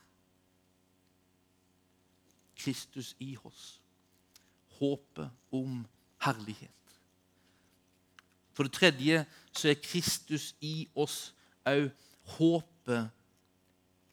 [2.59, 3.79] Kristus i oss.
[4.79, 5.85] Håpet om
[6.27, 6.71] herlighet.
[8.53, 9.23] For det tredje
[9.55, 11.31] så er Kristus i oss
[11.69, 11.89] òg
[12.83, 13.11] håpet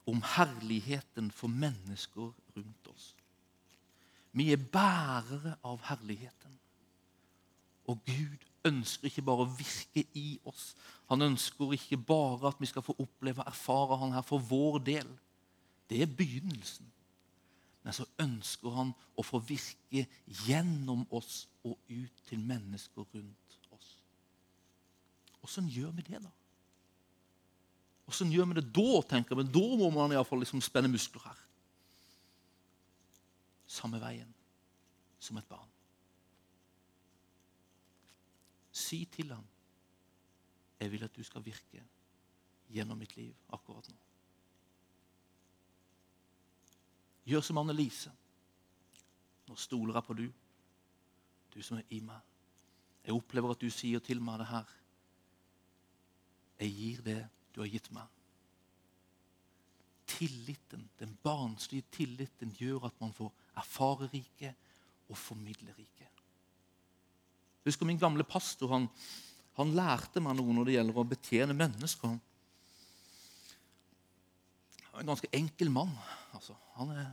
[0.05, 3.15] om herligheten for mennesker rundt oss.
[4.31, 6.59] Vi er bærere av herligheten.
[7.87, 10.75] Og Gud ønsker ikke bare å virke i oss.
[11.09, 14.79] Han ønsker ikke bare at vi skal få oppleve og erfare han her for vår
[14.79, 15.09] del.
[15.89, 16.85] Det er begynnelsen.
[17.83, 20.05] Men så ønsker han å få virke
[20.45, 23.95] gjennom oss og ut til mennesker rundt oss.
[25.41, 26.38] Åssen gjør vi det, da?
[28.09, 29.37] Åssen gjør vi det da, tenker.
[29.37, 31.45] Men da må man iallfall liksom spenne muskler her.
[33.69, 34.31] Samme veien
[35.21, 35.69] som et barn.
[38.73, 39.45] Si til ham
[40.79, 41.81] jeg vil at du skal virke
[42.71, 43.97] gjennom mitt liv akkurat nå.
[47.29, 48.11] Gjør som Annelise.
[49.49, 50.27] Nå stoler jeg på du,
[51.53, 52.21] du som er i meg.
[53.03, 54.71] Jeg opplever at du sier til meg det her.
[56.61, 57.19] Jeg gir det
[57.53, 58.07] du har gitt meg.
[60.09, 64.55] Tilliten, den barnslige tilliten gjør at man får erfare riket
[65.09, 66.07] og formidle riket.
[67.59, 68.71] Jeg husker min gamle pastor.
[68.73, 68.87] Han,
[69.59, 72.17] han lærte meg noe når det gjelder å betjene mennesker.
[74.89, 75.91] Han er en ganske enkel mann.
[76.33, 77.09] Altså, han er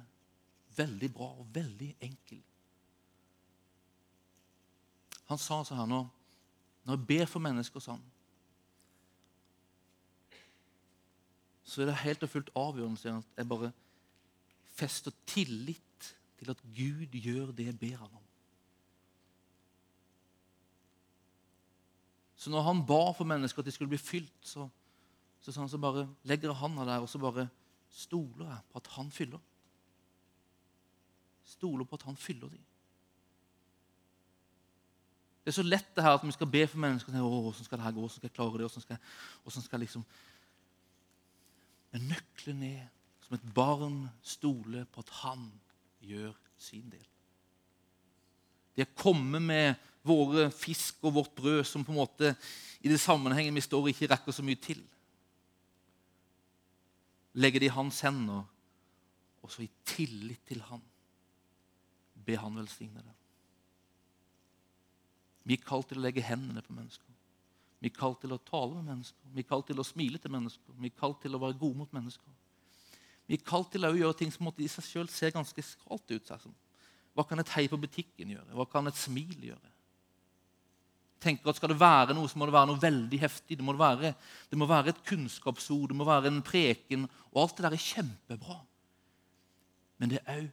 [0.77, 2.41] veldig bra og veldig enkel.
[5.27, 6.07] Han sa så her når,
[6.87, 8.03] når jeg ber for mennesker sånn,
[11.67, 13.73] så er det helt og fullt avgjørende at jeg bare
[14.77, 18.23] fester tillit til at Gud gjør det jeg ber han om.
[22.37, 24.69] Så når han ba for mennesker at de skulle bli fylt, så,
[25.41, 27.49] så, sånn, så bare legger jeg handa der og så bare
[27.91, 29.43] stoler jeg på at han fyller.
[31.57, 32.63] Stoler på at han fyller dem.
[35.43, 37.19] Det er så lett det her at vi skal be for mennesker.
[37.23, 38.05] Å, hvordan skal det her gå?
[38.05, 38.67] Hvordan skal jeg klare det?
[38.67, 39.03] Hvordan skal,
[39.43, 40.07] hvordan skal jeg liksom
[41.97, 42.89] Men nøkkelen er
[43.25, 45.47] som et barn stoler på at han
[46.05, 47.07] gjør sin del.
[48.77, 52.35] Det å komme med våre fisk og vårt brød, som på en måte
[52.85, 54.83] i det sammenhengen vi står ikke rekker så mye til.
[57.41, 58.45] Legge det i hans hender,
[59.41, 60.85] og så i tillit til han
[62.27, 63.15] be han velsigne det.
[65.47, 67.06] Vi er kalt til å legge hendene på mennesker.
[67.81, 69.33] Vi er kalt til å tale med mennesker.
[69.35, 70.77] Vi er kalt til å smile til mennesker.
[70.81, 72.35] Vi er kalt til å være gode mot mennesker.
[73.27, 76.33] Vi er kalt til å gjøre ting som i seg sjøl ser ganske skralt ut.
[77.17, 78.55] Hva kan et hei på butikken gjøre?
[78.57, 79.73] Hva kan et smil gjøre?
[81.27, 83.59] tenker at Skal det være noe, så må det være noe veldig heftig.
[83.59, 84.13] Det må være,
[84.51, 87.07] det må være et kunnskapsord, det må være en preken.
[87.33, 88.59] Og alt det der er kjempebra.
[89.99, 90.53] Men det er òg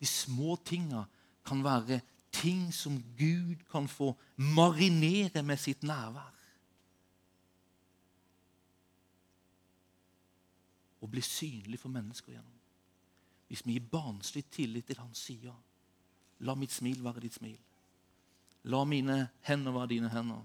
[0.00, 1.04] de små tinga
[1.44, 2.00] kan være
[2.32, 6.30] ting som Gud kan få marinere med sitt nærvær.
[11.00, 12.56] Og bli synlig for mennesker gjennom.
[13.50, 15.52] Hvis vi gir barnslig tillit til Hans side,
[16.46, 17.58] la mitt smil være ditt smil.
[18.70, 19.16] La mine
[19.48, 20.44] hender være dine hender.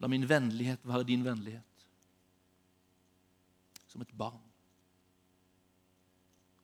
[0.00, 1.86] La min vennlighet være din vennlighet.
[3.90, 4.40] Som et barn.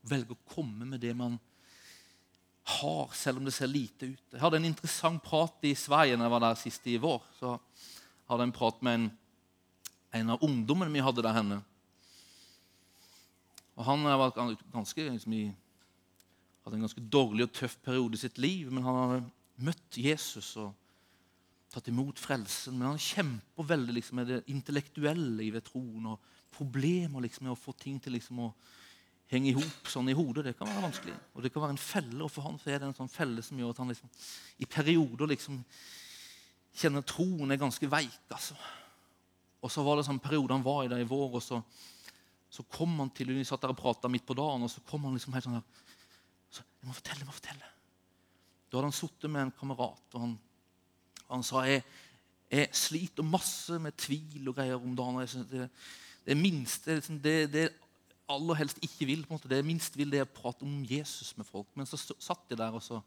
[0.08, 1.36] Velge å komme med det man
[2.70, 4.26] har, selv om det ser lite ut.
[4.32, 7.22] Jeg hadde en interessant prat i Sverige når jeg var der sist i vår.
[7.38, 7.56] Så
[8.30, 9.08] hadde jeg en prat med en,
[10.20, 11.60] en av ungdommene vi hadde der henne.
[13.80, 15.36] Og Han var ganske, liksom,
[16.64, 19.22] hadde en ganske dårlig og tøff periode i sitt liv, men han har
[19.64, 20.74] møtt Jesus og
[21.72, 22.76] tatt imot frelsen.
[22.76, 27.54] Men han kjemper veldig liksom, med det intellektuelle i ved troen og problemer liksom, med
[27.54, 28.50] å få ting til liksom, å
[29.30, 30.50] henge i hop sånn i hodet.
[30.50, 31.16] Det kan være vanskelig.
[31.32, 32.20] Og det kan være en felle.
[32.26, 34.12] Og for han så er det en sånn felle som gjør at han liksom,
[34.60, 35.62] i perioder liksom,
[36.82, 38.20] kjenner troen er ganske veik.
[38.28, 38.58] altså.
[39.60, 41.60] Og så var det sånn periode han var i det i vår, og så,
[42.50, 45.06] så kom han til Vi satt der og prata midt på dagen, og så kom
[45.06, 45.66] han liksom helt sånn her
[46.50, 47.68] så, Jeg må fortelle, jeg må fortelle.
[48.70, 50.32] Da hadde han sittet med en kamerat, og han,
[51.28, 51.84] han sa jeg,
[52.50, 55.46] jeg sliter masse med tvil og greier om dagen.
[55.50, 55.68] Det,
[56.26, 57.68] det minste liksom, det, det
[58.30, 60.80] aller helst ikke vil, på en måte, det minst vil det er å prate om
[60.86, 61.70] Jesus med folk.
[61.78, 63.02] Men så satt de der, og så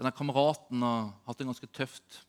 [0.00, 2.22] Denne kameraten har hatt det ganske tøft.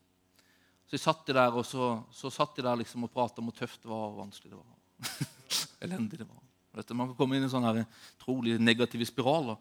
[0.84, 3.48] Så jeg satt de der, og så, så satt de der liksom og prata om
[3.48, 5.30] hvor tøft det var, og vanskelig det var.
[5.82, 6.42] Elendig det var.
[6.72, 7.86] Du, man kan komme inn i sånne
[8.22, 9.60] trolig negative spiraler.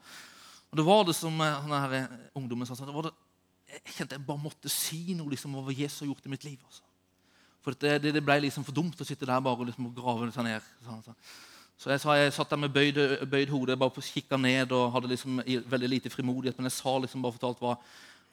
[0.71, 2.77] Og det var det som denne eh, ungdommen sa.
[2.79, 3.15] Det det,
[3.71, 6.47] jeg kjente jeg bare måtte si noe liksom, over hva Jesus har gjort i mitt
[6.47, 6.59] liv.
[6.67, 6.87] Altså.
[7.65, 10.47] For det, det, ble liksom for dumt å sitte der bare liksom, og grave seg
[10.47, 10.69] ned.
[10.87, 11.19] Sånn, sånn.
[11.81, 12.99] Så jeg, sa, jeg satt der med bøyd,
[13.31, 15.41] bøyd hode, bare kikka ned og hadde liksom
[15.73, 16.59] veldig lite frimodighet.
[16.59, 17.77] Men jeg sa liksom bare fortalt hva,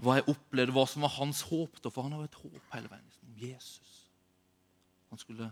[0.03, 1.79] hva jeg opplevde, hva som var hans håp.
[1.79, 3.05] Da, For han har jo et håp hele veien.
[3.07, 3.93] Liksom, Jesus.
[5.13, 5.51] Han skulle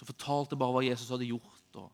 [0.00, 1.90] Så fortalte bare hva Jesus hadde gjort, og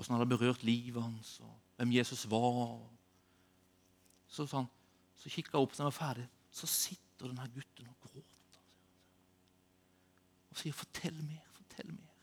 [0.00, 1.34] åssen han hadde berørt livet hans.
[1.44, 2.78] og hvem Jesus var.
[4.32, 4.68] Så, sånn,
[5.20, 6.28] så kikka jeg opp når jeg var ferdig.
[6.56, 8.62] Så sitter denne gutten og gråter.
[10.50, 12.16] Og sier 'Fortell mer, fortell mer'.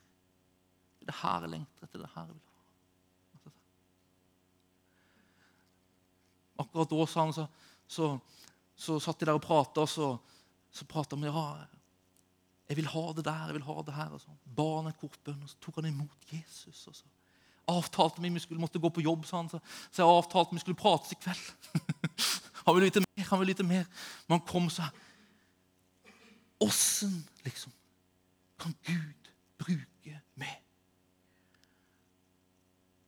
[0.98, 2.00] Det er det her jeg lengter etter.
[2.00, 3.52] det her jeg vil ha.
[6.64, 7.48] Akkurat da sa han, så,
[7.88, 8.20] så,
[8.76, 10.18] så satt de der og prata, og så,
[10.72, 11.68] så prata vi ja,
[12.70, 14.14] jeg vil ha det der, jeg vil ha det her.
[14.16, 16.88] og så ba han en kortbønn, og så tok han imot Jesus.
[16.88, 17.06] og så
[17.68, 19.50] avtalte vi vi skulle måtte gå på jobb, sa han.
[19.50, 19.60] Så,
[19.92, 21.80] så jeg avtalte vi skulle prates i kveld.
[22.66, 23.88] han ville vite mer, han ville vite mer.
[24.28, 24.90] Men han kom så
[26.64, 27.72] Åssen, liksom,
[28.60, 30.62] kan Gud bruke meg?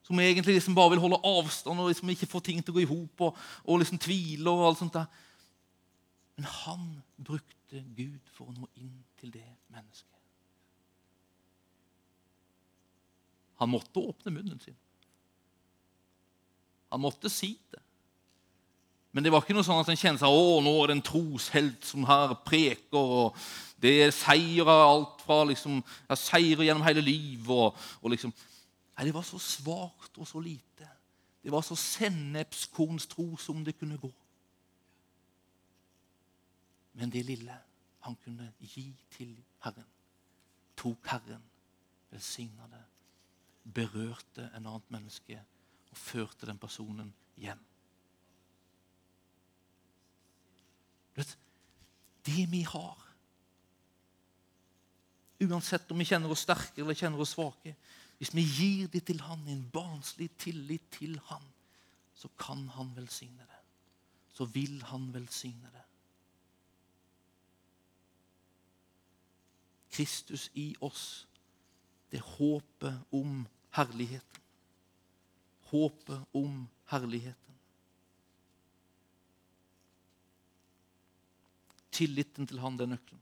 [0.03, 2.83] Som egentlig liksom bare vil holde avstand og liksom ikke få ting til å gå
[2.83, 5.07] i hop og, og liksom tviler og alt sånt der.
[6.35, 6.83] Men han
[7.15, 10.11] brukte Gud for å nå inn til det mennesket.
[13.61, 14.75] Han måtte åpne munnen sin.
[16.91, 17.81] Han måtte si det.
[19.15, 21.05] Men det var ikke noe sånn at en kjente seg å, nå er det en
[21.07, 22.99] troshelt som her preker.
[22.99, 23.37] og
[23.79, 27.47] Det er av alt fra liksom, ja, seier gjennom hele livet.
[27.47, 28.33] Og, og liksom,
[28.97, 30.89] nei, Det var så svakt og så lite.
[31.39, 34.11] Det var så sennepskornstro som det kunne gå.
[36.99, 37.55] Men det lille
[38.05, 39.33] han kunne gi til
[39.65, 39.87] Herren,
[40.77, 41.43] tok Herren,
[42.11, 42.83] velsigna det
[43.73, 45.39] berørte en annet menneske
[45.89, 47.09] og førte den personen
[47.41, 47.61] hjem.
[51.15, 51.37] Vet,
[52.25, 53.01] det vi har
[55.45, 57.73] Uansett om vi kjenner oss sterke eller kjenner oss svake
[58.17, 61.43] Hvis vi gir det til Han, en barnslig tillit til Han,
[62.15, 63.61] så kan Han velsigne det.
[64.33, 65.84] Så vil Han velsigne det.
[69.95, 71.27] Kristus i oss,
[72.11, 74.41] det håpet om herligheten.
[75.71, 77.55] Håpet om herligheten.
[81.95, 83.21] Tilliten til han, det er nøkkelen.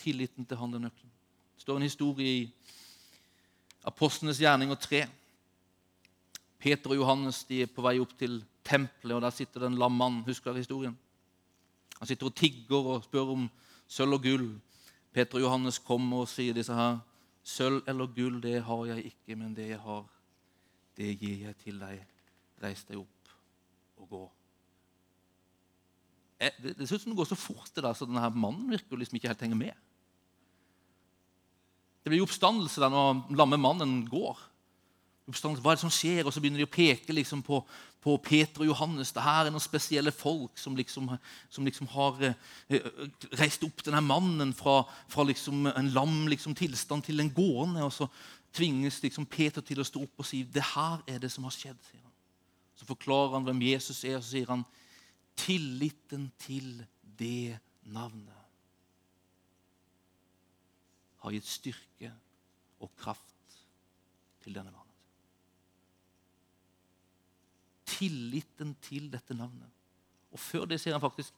[0.00, 1.12] Tilliten til han, det er nøkkelen.
[1.54, 2.46] Det står en historie i
[3.84, 5.02] Apostlenes gjerninger 3.
[6.64, 9.78] Peter og Johannes de er på vei opp til tempelet, og der sitter det en
[9.84, 10.22] lam mann.
[10.24, 10.96] Husker historien?
[11.98, 13.44] Han sitter og tigger og spør om
[13.86, 14.46] sølv og gull.
[15.14, 17.02] Peter og Johannes kommer og sier disse her
[17.44, 20.06] Sølv eller gull, det har jeg ikke, men det jeg har,
[20.96, 22.00] det gir jeg til deg.
[22.62, 23.34] Reis deg opp
[24.00, 24.20] og gå.
[26.40, 28.96] Eh, det, ser ut som det går så fort, det der, så denne mannen virker
[28.96, 29.84] liksom ikke helt henger med.
[32.00, 34.40] Det blir oppstandelse der når lamme mannen går.
[35.24, 36.26] Hva er det som skjer?
[36.26, 37.62] Og så begynner de å peke liksom på,
[38.04, 39.12] på, Peter og Johannes.
[39.16, 41.08] Det her er noen spesielle folk som liksom,
[41.48, 42.88] som liksom har eh,
[43.40, 47.86] reist opp denne mannen fra, fra liksom en lam liksom, tilstand til en gående.
[47.86, 48.10] Og så
[48.54, 51.56] tvinges liksom Peter til å stå opp og si det her er det som har
[51.56, 51.80] skjedd.
[51.88, 52.14] sier han.
[52.76, 54.68] Så forklarer han hvem Jesus er, og så sier han
[55.40, 56.84] tilliten til
[57.16, 57.56] det
[57.88, 58.44] navnet
[61.24, 62.10] har gitt styrke
[62.84, 63.60] og kraft
[64.44, 64.83] til denne mannen.
[67.94, 69.70] Tilliten til dette navnet.
[70.34, 71.34] Og før det sier han faktisk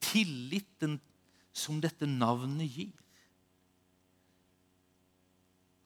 [0.00, 0.98] tilliten
[1.52, 2.94] som dette navnet gir,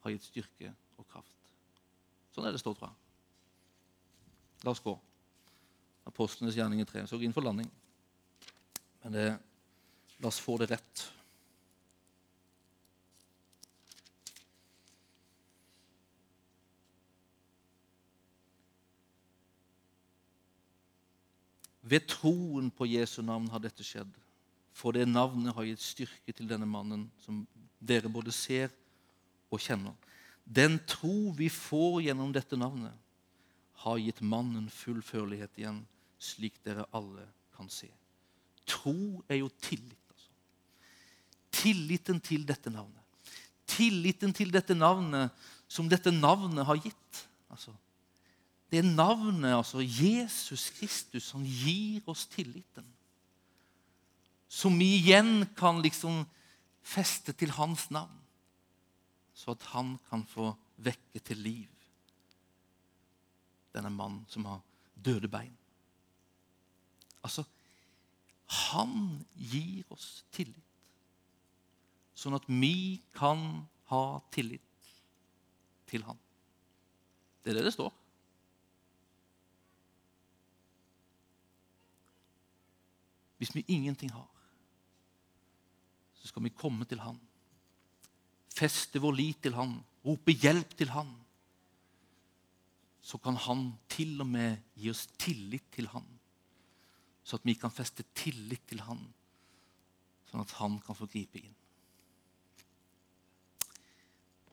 [0.05, 0.69] har gitt styrke
[1.01, 1.49] og kraft.
[2.35, 3.01] Sånn er det står, tror jeg.
[4.65, 4.93] La oss gå.
[6.05, 7.05] Apostlenes gjerninger 3.
[7.09, 7.69] Så inn for landing.
[9.03, 9.25] Men det,
[10.21, 11.05] la oss få det rett.
[21.85, 24.09] Ved troen på Jesu navn har dette skjedd.
[24.75, 27.43] For det navnet har gitt styrke til denne mannen, som
[27.79, 28.73] dere både ser
[29.53, 29.93] og kjenner.
[30.45, 32.93] Den tro vi får gjennom dette navnet,
[33.85, 35.83] har gitt mannen full førlighet igjen,
[36.21, 37.25] slik dere alle
[37.55, 37.89] kan se.
[38.65, 40.01] Tro er jo tillit.
[40.09, 40.31] altså.
[41.53, 43.01] Tilliten til dette navnet.
[43.69, 45.33] Tilliten til dette navnet
[45.67, 47.21] som dette navnet har gitt.
[47.51, 47.73] Altså,
[48.75, 52.85] det navnet, altså Jesus Kristus, han gir oss tilliten.
[54.51, 56.23] Som vi igjen kan liksom
[56.85, 58.21] feste til hans navn,
[59.35, 60.53] så at han kan få
[60.83, 61.71] vekke til liv
[63.75, 64.61] denne mannen som har
[64.95, 65.51] døde bein.
[67.25, 67.43] Altså,
[68.69, 70.61] han gir oss tillit,
[72.15, 74.61] sånn at vi kan ha tillit
[75.89, 76.19] til han.
[77.43, 77.91] Det er det det står.
[83.37, 84.27] Hvis vi ingenting har,
[86.15, 87.19] så skal vi komme til Han.
[88.55, 91.11] Feste vår lit til Han, rope hjelp til Han.
[93.01, 96.05] Så kan Han til og med gi oss tillit til Han.
[97.25, 98.99] så at vi kan feste tillit til Han,
[100.29, 101.55] sånn at Han kan få gripe inn.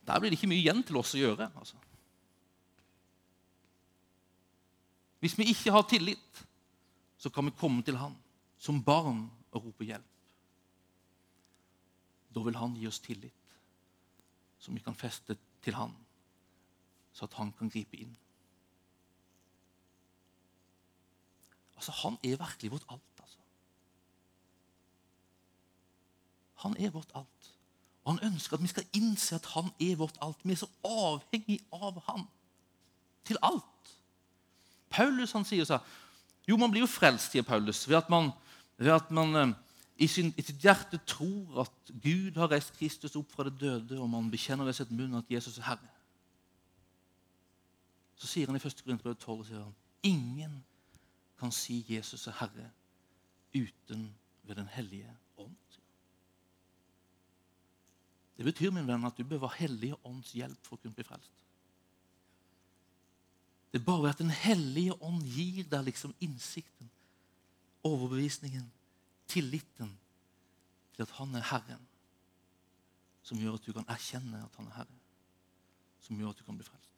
[0.07, 1.51] Der blir det ikke mye igjen til oss å gjøre.
[1.55, 1.77] altså.
[5.21, 6.41] Hvis vi ikke har tillit,
[7.17, 8.17] så kan vi komme til Han
[8.63, 10.09] som barn og rope hjelp.
[12.33, 13.55] Da vil Han gi oss tillit,
[14.59, 15.93] som vi kan feste til Han,
[17.13, 18.15] så at Han kan gripe inn.
[21.75, 23.19] Altså, Han er virkelig vårt alt.
[23.19, 23.39] altså.
[26.63, 27.53] Han er vårt alt.
[28.03, 30.41] Og han ønsker at vi skal innse at han er vårt alt.
[30.43, 32.25] Vi er så avhengig av han
[33.23, 33.91] til alt.
[34.91, 35.79] Paulus han sier så
[36.47, 38.33] Jo, man blir jo frelst, sier Paulus, ved at man,
[38.77, 39.53] ved at man eh,
[39.97, 43.99] i, sin, i, sitt hjerte tror at Gud har reist Kristus opp fra det døde,
[43.99, 45.91] og man bekjenner ved sitt munn at Jesus er Herre.
[48.15, 48.83] Så sier han i 1.
[48.83, 50.61] Korinterbrev 12 sier han, ingen
[51.39, 52.69] kan si Jesus er Herre
[53.53, 54.07] uten
[54.43, 55.77] ved Den hellige ånd.
[58.37, 61.05] Det betyr min venn, at du bør ha Hellige ånds hjelp for å kunne bli
[61.05, 61.31] frelst.
[63.71, 66.89] Det er bare at Den hellige ånd gir deg liksom innsikten,
[67.83, 68.65] overbevisningen,
[69.27, 69.91] tilliten
[70.95, 71.83] til at han er Herren,
[73.23, 74.99] som gjør at du kan erkjenne at han er Herre,
[76.03, 76.89] som gjør at du kan bli frelst.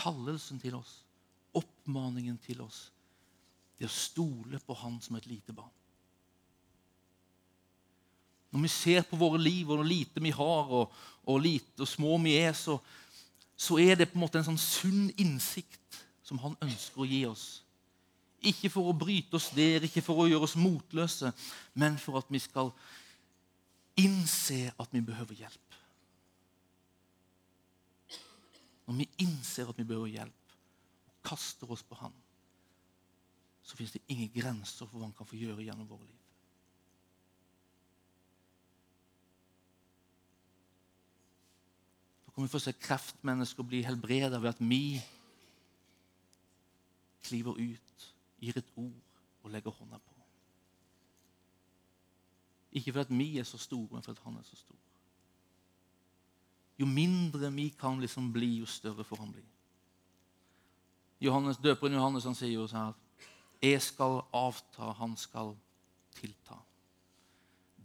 [0.00, 1.00] Kallelsen til oss,
[1.56, 2.88] oppmaningen til oss,
[3.80, 5.72] det å stole på Han som et lite barn.
[8.50, 10.92] Når vi ser på våre liv og hvor lite vi har, og,
[11.24, 12.76] og lite og små vi er, så,
[13.56, 17.22] så, er det på en måte en sånn sunn innsikt som han ønsker å gi
[17.28, 17.46] oss.
[18.40, 21.32] Ikke for å bryte oss der, ikke for å gjøre oss motløse,
[21.76, 22.72] men for at vi skal
[24.00, 25.76] innse at vi behøver hjelp.
[28.86, 30.56] Når vi innser at vi behøver hjelp,
[31.10, 32.16] og kaster oss på Han,
[33.62, 36.20] så fins det ingen grenser for hva Han kan få gjøre gjennom våre liv.
[42.40, 45.02] kan vi få se kreftmennesker bli helbredet ved at vi
[47.22, 48.09] kliver ut,
[48.40, 49.00] gir et ord
[49.42, 50.14] og legger hånda på.
[52.72, 54.76] Ikke fordi vi er så store, men fordi han er så stor.
[56.80, 59.44] Jo mindre vi kan liksom bli, jo større får han bli.
[61.20, 63.26] Johannes, Døperen Johannes han sier jo sånn at
[63.60, 65.56] 'Jeg skal avta, han skal
[66.16, 66.62] tilta'.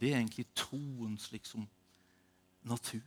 [0.00, 1.68] Det er egentlig troens liksom
[2.62, 3.02] natur.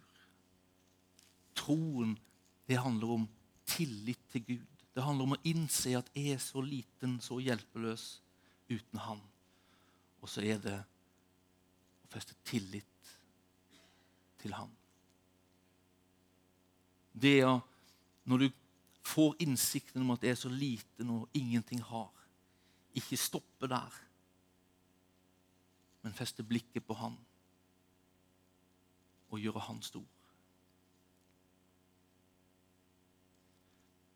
[1.56, 2.20] Troen
[2.68, 3.30] det handler om
[3.66, 4.79] tillit til Gud.
[5.00, 8.18] Det handler om å innse at jeg er så liten, så hjelpeløs
[8.68, 9.22] uten Han.
[10.20, 13.14] Og så er det å feste tillit
[14.44, 14.74] til Han.
[17.16, 17.62] Det å
[18.30, 18.50] Når du
[19.08, 22.12] får innsikten om at jeg er så liten og ingenting har,
[22.94, 23.96] ikke stoppe der,
[26.04, 27.16] men feste blikket på Han
[29.32, 30.06] og gjøre Han stor.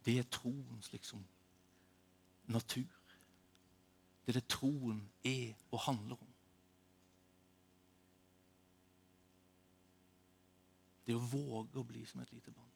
[0.06, 1.24] Det er troens liksom
[2.52, 3.00] natur.
[4.26, 6.30] Det er det troen er og handler om.
[11.04, 12.70] Det å våge å bli som et lite barn.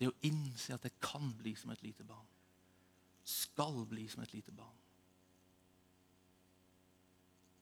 [0.00, 2.28] Det å innse at jeg kan bli som et lite barn.
[3.24, 4.78] Skal bli som et lite barn.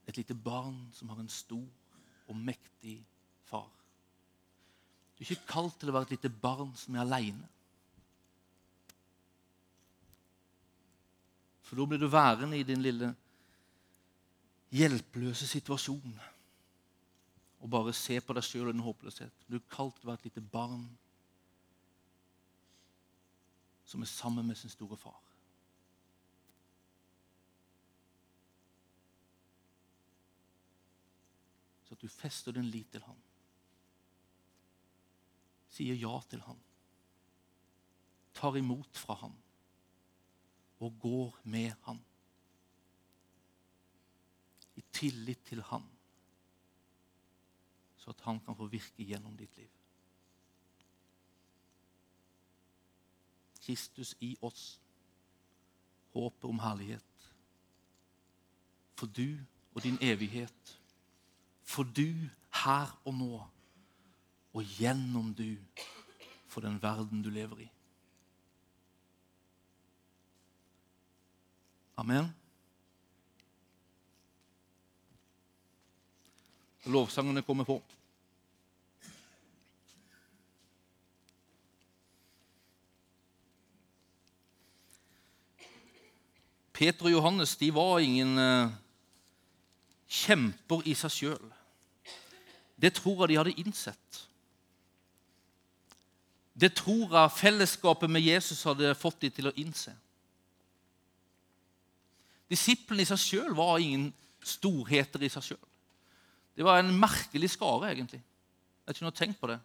[0.07, 1.67] Et lite barn som har en stor
[2.29, 3.01] og mektig
[3.51, 3.69] far.
[5.19, 7.49] Du er ikke kalt til å være et lite barn som er aleine.
[11.69, 13.11] For da blir du værende i din lille
[14.73, 16.15] hjelpeløse situasjon
[17.59, 19.45] og bare se på deg sjøl og din håpløshet.
[19.45, 20.87] Du er kalt til å være et lite barn
[23.89, 25.19] som er sammen med sin store far.
[31.85, 33.21] Så at du fester din lit til han.
[35.73, 36.65] Sier ja til han.
[38.39, 39.37] Tar imot fra ham
[40.79, 42.01] og går med han.
[44.77, 45.83] I tillit til han,
[47.99, 49.71] så at han kan få virke gjennom ditt liv.
[53.61, 54.79] Kristus i oss,
[56.15, 57.33] håpet om herlighet.
[58.97, 59.37] For du
[59.75, 60.79] og din evighet.
[61.63, 62.15] For du
[62.65, 63.43] her og nå,
[64.53, 65.59] og gjennom du
[66.49, 67.69] for den verden du lever i.
[71.99, 72.35] Amen.
[76.85, 77.83] Lovsangene kommer på.
[86.73, 88.71] Peter og Johannes de var ingen eh,
[90.07, 91.53] kjemper i seg sjøl.
[92.79, 94.27] Det tror jeg de hadde innsett.
[96.55, 99.99] Det tror jeg fellesskapet med Jesus hadde fått dem til å innse.
[102.49, 104.09] Disiplene i seg sjøl var ingen
[104.45, 105.65] storheter i seg sjøl.
[106.57, 108.23] Det var en merkelig skare, egentlig.
[108.89, 109.59] Jeg kunne tenkt på det.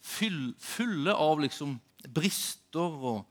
[0.00, 1.74] Fyll, fulle av liksom
[2.08, 3.26] brister og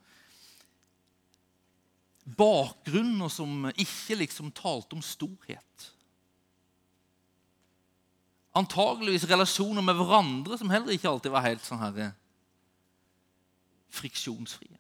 [2.38, 5.88] bakgrunner som ikke liksom talte om storhet.
[8.60, 12.12] Antageligvis relasjoner med hverandre som heller ikke alltid var helt sånn her
[13.94, 14.79] friksjonsfrie.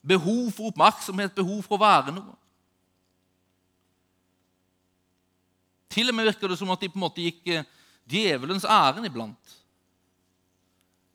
[0.00, 2.36] Behov for oppmerksomhet, behov for å være noe.
[5.90, 7.66] Til og med virker det som at de på en måte gikk eh,
[8.08, 9.56] djevelens ærend iblant.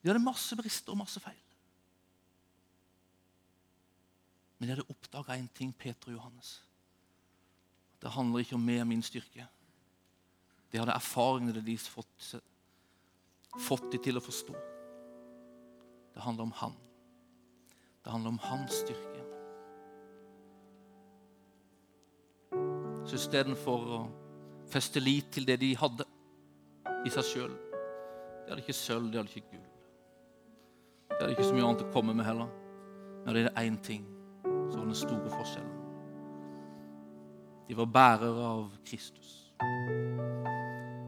[0.03, 1.39] De hadde masse brister og masse feil.
[4.59, 6.59] Men de hadde oppdaga én ting, Peter og Johannes.
[8.01, 9.47] Det handler ikke om meg og min styrke.
[10.71, 12.36] De hadde erfaringene deres fått,
[13.65, 14.55] fått de til å forstå.
[16.15, 16.75] Det handler om Han.
[18.06, 19.22] Det handler om hans styrke.
[23.06, 24.01] Så istedenfor å
[24.70, 26.06] feste lit til det de hadde
[27.06, 29.64] i seg sjøl De hadde ikke sølv, de hadde ikke gull.
[31.10, 32.51] De hadde ikke så mye annet å komme med heller.
[33.24, 34.03] Men det er én ting
[34.45, 35.74] så var den store forskjellen.
[37.66, 39.32] De var bærere av Kristus.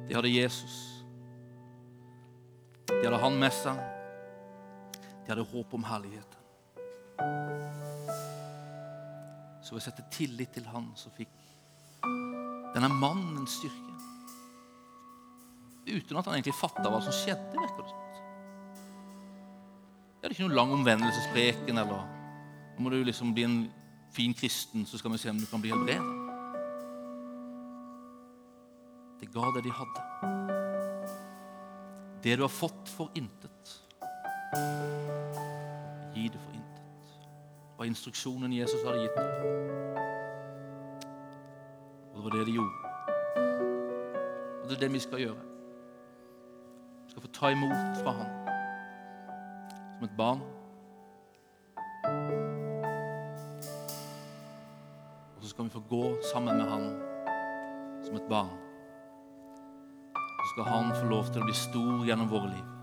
[0.08, 0.80] De hadde Jesus.
[2.90, 3.78] De hadde Han med seg.
[4.98, 6.47] De hadde håp om herligheten.
[9.62, 11.34] Så ved å sette tillit til Han, så fikk
[12.76, 13.96] denne mannen styrke.
[15.88, 17.56] Uten at han egentlig fatta hva som skjedde.
[17.56, 18.22] virker det sånt.
[20.18, 22.06] Det hadde ikke noen lang omvendelsespreken eller
[22.78, 23.58] nå må du liksom bli en
[24.14, 26.26] fin kristen, så skal vi se om du kan bli helbredet.
[29.20, 30.02] Det ga det de hadde.
[32.24, 33.74] Det du har fått for intet,
[36.14, 36.67] gi det for intet.
[37.78, 39.26] Var instruksjonen Jesus hadde gitt dem.
[42.10, 42.74] Og det var det de gjorde.
[44.62, 45.44] Og det er det vi skal gjøre.
[47.06, 48.32] Vi skal få ta imot fra Han
[49.98, 50.42] som et barn.
[55.36, 56.88] Og så skal vi få gå sammen med Han
[58.06, 58.50] som et barn.
[60.14, 62.77] Så skal Han få lov til å bli stor gjennom våre liv.